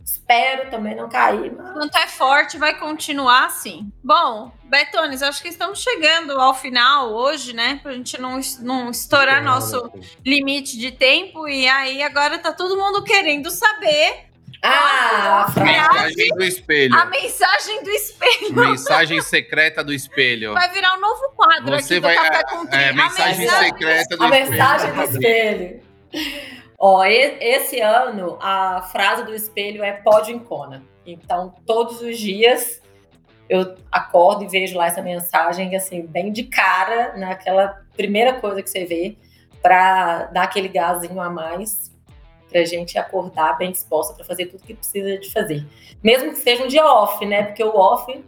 [0.04, 1.52] Espero também não cair.
[1.56, 1.72] Mas...
[1.72, 3.92] Quanto é forte, vai continuar assim.
[4.04, 7.80] Bom, Betones, acho que estamos chegando ao final hoje, né?
[7.82, 10.02] Pra gente não, não estourar não, nosso não.
[10.26, 11.48] limite de tempo.
[11.48, 14.26] E aí agora tá todo mundo querendo saber
[14.66, 16.96] ah, a mensagem do espelho.
[16.96, 18.56] A mensagem do espelho.
[18.56, 20.54] Mensagem secreta do espelho.
[20.54, 22.82] Vai virar um novo quadro Você aqui vai, do Café com Tri.
[22.82, 24.46] É, mensagem, mensagem secreta do a espelho.
[24.46, 25.82] A mensagem do espelho.
[26.86, 30.84] Ó, esse ano a frase do espelho é pode em Kona.
[31.06, 32.82] Então, todos os dias
[33.48, 38.70] eu acordo e vejo lá essa mensagem, assim, bem de cara, naquela primeira coisa que
[38.70, 39.16] você vê,
[39.62, 41.90] para dar aquele gazinho a mais
[42.50, 45.66] para a gente acordar bem disposta para fazer tudo que precisa de fazer.
[46.04, 47.44] Mesmo que seja um dia off, né?
[47.44, 48.22] Porque o off,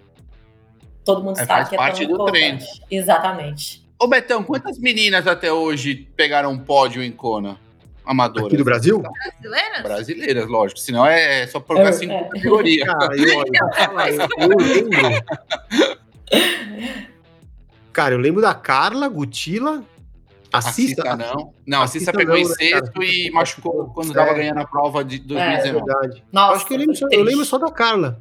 [1.04, 2.60] todo mundo é, sabe que é parte do treino.
[2.90, 3.86] Exatamente.
[4.00, 7.65] Ô Betão, quantas meninas até hoje pegaram um pódio em Kona?
[8.06, 8.48] Amadoras.
[8.48, 9.02] Aqui do Brasil?
[9.02, 9.84] Brasileiras?
[9.84, 10.80] Brasileiras, lógico.
[10.80, 12.24] Senão é só por assim É, é, é.
[12.30, 12.86] categoria.
[12.86, 15.24] Cara, eu, lembro.
[17.92, 19.84] Cara, eu lembro da Carla, Gutila,
[20.52, 21.02] a Cissa.
[21.02, 21.54] Cissa não.
[21.66, 24.14] Não, a a Cissa Cissa pegou não, em né, sexto e machucou quando É.
[24.14, 25.86] tava ganhando a prova de É 2019.
[25.86, 26.24] verdade.
[26.32, 28.20] Nossa, Eu acho que eu lembro, só, eu lembro só da Carla.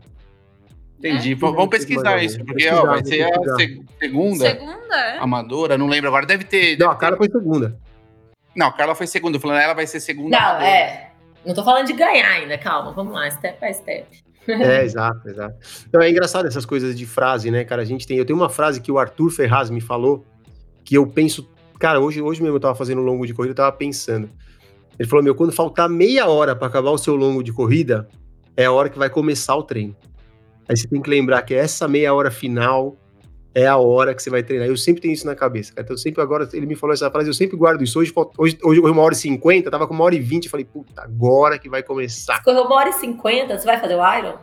[0.99, 1.33] Entendi.
[1.33, 1.35] É?
[1.35, 3.57] Vamos pesquisar isso, porque Pesquisar, ó, vai ser a
[3.99, 5.19] segunda Segunda, é?
[5.19, 6.25] amadora, não lembro agora.
[6.25, 6.71] Deve ter.
[6.79, 7.79] Não, deve a Carla foi segunda.
[8.55, 9.39] Não, a Carla foi segunda.
[9.39, 10.39] Falando, ela vai ser segunda.
[10.39, 11.11] Não, é.
[11.45, 14.07] Não tô falando de ganhar ainda, calma, vamos lá, step by step.
[14.49, 15.55] É, exato, exato.
[15.87, 17.83] Então é engraçado essas coisas de frase, né, cara?
[17.83, 18.17] A gente tem.
[18.17, 20.25] Eu tenho uma frase que o Arthur Ferraz me falou,
[20.85, 21.49] que eu penso.
[21.79, 24.31] Cara, hoje, hoje mesmo eu tava fazendo um longo de corrida, eu tava pensando.
[24.99, 28.09] Ele falou: Meu, quando faltar meia hora para acabar o seu longo de corrida,
[28.57, 29.95] é a hora que vai começar o treino.
[30.69, 32.97] Aí você tem que lembrar que essa meia hora final
[33.55, 34.69] é a hora que você vai treinar.
[34.69, 35.85] Eu sempre tenho isso na cabeça, cara.
[35.85, 37.99] Então, eu sempre agora, ele me falou essa frase, eu sempre guardo isso.
[37.99, 40.49] Hoje, hoje, hoje uma hora e cinquenta, tava com uma hora e vinte.
[40.49, 42.43] Falei, puta, agora que vai começar.
[42.43, 44.39] Correu uma hora e cinquenta, você vai fazer o Iron?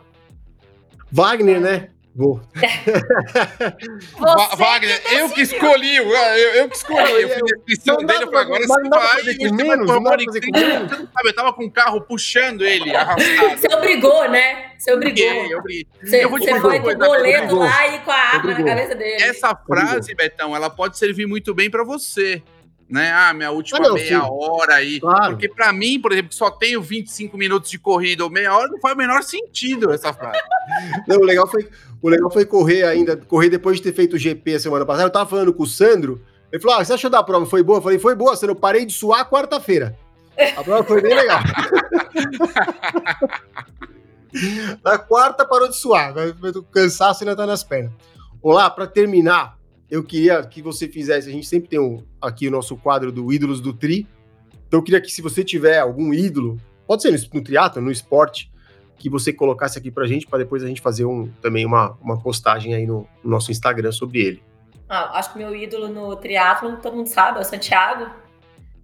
[1.11, 1.89] Wagner, né?
[2.13, 2.41] Vou.
[4.57, 7.21] Wagner, que eu que escolhi, eu, eu que escolhi.
[7.21, 7.29] Eu
[7.65, 10.01] fiz a dele, eu falei, agora mas você vai, fazer com você vai menos, por
[10.01, 10.91] não fazer com menos.
[10.91, 13.57] Sabe, eu tava com o carro puxando ele, arrastado.
[13.57, 14.71] Você obrigou, né?
[14.77, 15.23] Você obrigou.
[15.23, 15.61] Eu.
[16.03, 18.95] Você, Eu vou você foi com o boleto lá e com a arma na cabeça
[18.95, 19.23] dele.
[19.23, 22.43] Essa frase, Betão, ela pode servir muito bem pra você.
[22.91, 23.09] Né?
[23.13, 24.27] Ah, minha última Ah, não, meia sim.
[24.29, 24.99] hora aí.
[24.99, 25.31] Claro.
[25.31, 28.67] Porque pra mim, por exemplo, que só tenho 25 minutos de corrida ou meia hora,
[28.67, 30.39] não faz o menor sentido essa frase.
[31.07, 31.67] Não, o legal foi,
[32.01, 35.07] o legal foi correr ainda, correr depois de ter feito o GP a semana passada.
[35.07, 36.21] Eu tava falando com o Sandro.
[36.51, 37.45] Ele falou: Ah, você achou da prova?
[37.45, 37.77] Foi boa?
[37.79, 38.51] Eu falei, foi boa, Sandro.
[38.55, 39.97] Eu parei de suar quarta-feira.
[40.57, 41.39] A prova foi bem legal.
[44.83, 46.13] Na quarta parou de suar.
[46.55, 47.91] O cansaço ainda tá nas pernas.
[48.41, 49.57] Olá, para terminar,
[49.91, 51.27] eu queria que você fizesse.
[51.27, 54.07] A gente sempre tem um, aqui o nosso quadro do Ídolos do Tri.
[54.65, 57.91] Então eu queria que, se você tiver algum ídolo, pode ser no, no triatlo, no
[57.91, 58.49] esporte,
[58.97, 62.17] que você colocasse aqui pra gente, para depois a gente fazer um, também uma, uma
[62.17, 64.43] postagem aí no, no nosso Instagram sobre ele.
[64.87, 68.09] Ah, acho que meu ídolo no triatlo, todo mundo sabe, é o Santiago.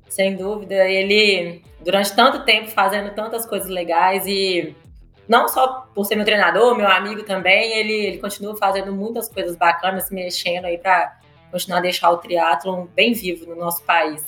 [0.09, 0.75] Sem dúvida.
[0.89, 4.75] Ele, durante tanto tempo, fazendo tantas coisas legais e
[5.27, 9.55] não só por ser meu treinador, meu amigo também, ele, ele continua fazendo muitas coisas
[9.55, 11.19] bacanas, se mexendo aí para
[11.51, 14.25] continuar a deixar o triatlo bem vivo no nosso país.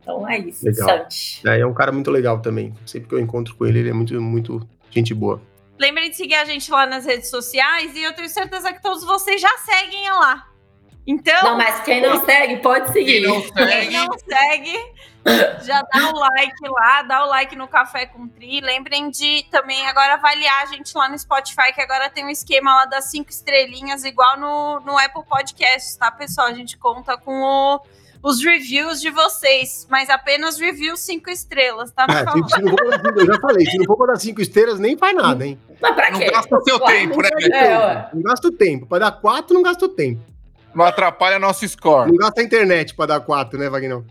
[0.00, 1.06] Então é isso, Legal.
[1.46, 2.74] É, é um cara muito legal também.
[2.86, 5.40] Sempre que eu encontro com ele, ele é muito, muito gente boa.
[5.78, 9.04] Lembrem de seguir a gente lá nas redes sociais e eu tenho certeza que todos
[9.04, 10.49] vocês já seguem lá.
[11.06, 13.20] Então, Não, mas quem não segue, pode seguir.
[13.20, 14.92] Quem não quem segue, não segue,
[15.64, 18.60] já dá o like lá, dá o like no Café com Tri.
[18.60, 22.74] Lembrem de também agora avaliar a gente lá no Spotify, que agora tem um esquema
[22.74, 26.46] lá das cinco estrelinhas, igual no, no Apple Podcasts, tá, pessoal?
[26.48, 27.80] A gente conta com o-
[28.22, 32.04] os reviews de vocês, mas apenas reviews cinco estrelas, tá?
[32.10, 34.78] É, Por se, não for, eu já falei, se não for pra dar cinco estrelas,
[34.78, 35.58] nem faz nada, hein?
[35.80, 36.30] Mas pra não quê?
[36.30, 37.28] gasta seu Ué, tempo, né?
[37.54, 38.08] É.
[38.14, 38.86] Não gasta o tempo.
[38.86, 40.20] Pra dar quatro, não gasta o tempo.
[40.74, 42.08] Não atrapalha nosso score.
[42.10, 44.04] Não gasta a internet pra dar quatro, né, Vagnão?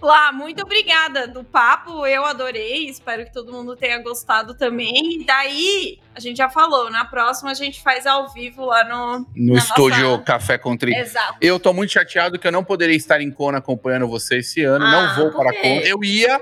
[0.00, 5.20] Lá, muito obrigada do papo, eu adorei, espero que todo mundo tenha gostado também.
[5.20, 9.24] E daí, a gente já falou, na próxima a gente faz ao vivo lá no...
[9.36, 10.92] No estúdio nossa- Café com Tri.
[10.92, 11.36] Exato.
[11.40, 14.84] Eu tô muito chateado que eu não poderei estar em Kona acompanhando você esse ano.
[14.84, 15.52] Ah, não vou para?
[15.52, 15.82] Kona.
[15.82, 16.40] Eu ia.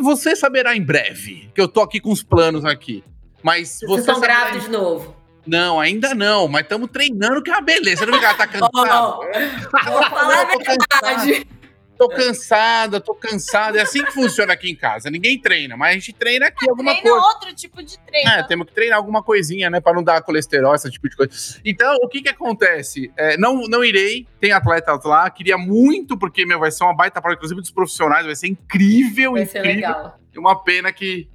[0.00, 3.02] Você saberá em breve, que eu tô aqui com os planos aqui.
[3.42, 5.16] Mas Vocês você estão saberá grávidos de novo.
[5.46, 8.04] Não, ainda não, mas estamos treinando, que é uma beleza.
[8.04, 8.70] Você não ela tá cansada?
[8.74, 9.20] Ó,
[9.90, 11.46] Vou falar a verdade.
[11.98, 13.78] Tô cansada, tô cansada.
[13.78, 15.10] É assim que funciona aqui em casa.
[15.10, 17.26] Ninguém treina, mas a gente treina aqui alguma Treina coisa.
[17.26, 18.30] outro tipo de treino.
[18.30, 19.80] É, temos que treinar alguma coisinha, né?
[19.80, 21.32] Pra não dar colesterol, esse tipo de coisa.
[21.62, 23.12] Então, o que que acontece?
[23.18, 27.20] É, não, não irei, tem atletas lá, queria muito, porque, meu, vai ser uma baita
[27.20, 29.76] prova, inclusive dos profissionais, vai ser incrível, Vai ser incrível.
[29.88, 30.18] legal.
[30.34, 31.28] E uma pena que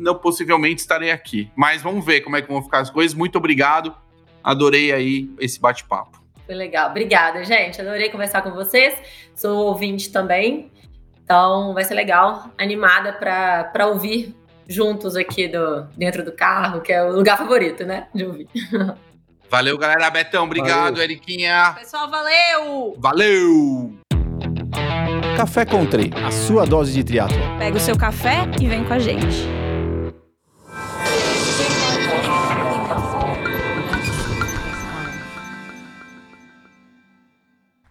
[0.00, 1.50] não, possivelmente estarei aqui.
[1.54, 3.14] Mas vamos ver como é que vão ficar as coisas.
[3.14, 3.94] Muito obrigado.
[4.42, 6.20] Adorei aí esse bate-papo.
[6.46, 6.90] Foi legal.
[6.90, 7.80] Obrigada, gente.
[7.80, 8.94] Adorei conversar com vocês.
[9.34, 10.72] Sou ouvinte também.
[11.22, 14.34] Então vai ser legal, animada para ouvir
[14.66, 18.08] juntos aqui do, dentro do carro, que é o lugar favorito, né?
[18.12, 18.48] De ouvir.
[19.48, 20.08] Valeu, galera.
[20.10, 20.94] Betão, obrigado.
[20.94, 21.02] Valeu.
[21.02, 21.74] Eriquinha.
[21.78, 22.96] Pessoal, valeu!
[22.98, 23.94] Valeu!
[25.36, 27.38] Café Country, a sua dose de triatlo.
[27.58, 29.59] Pega o seu café e vem com a gente.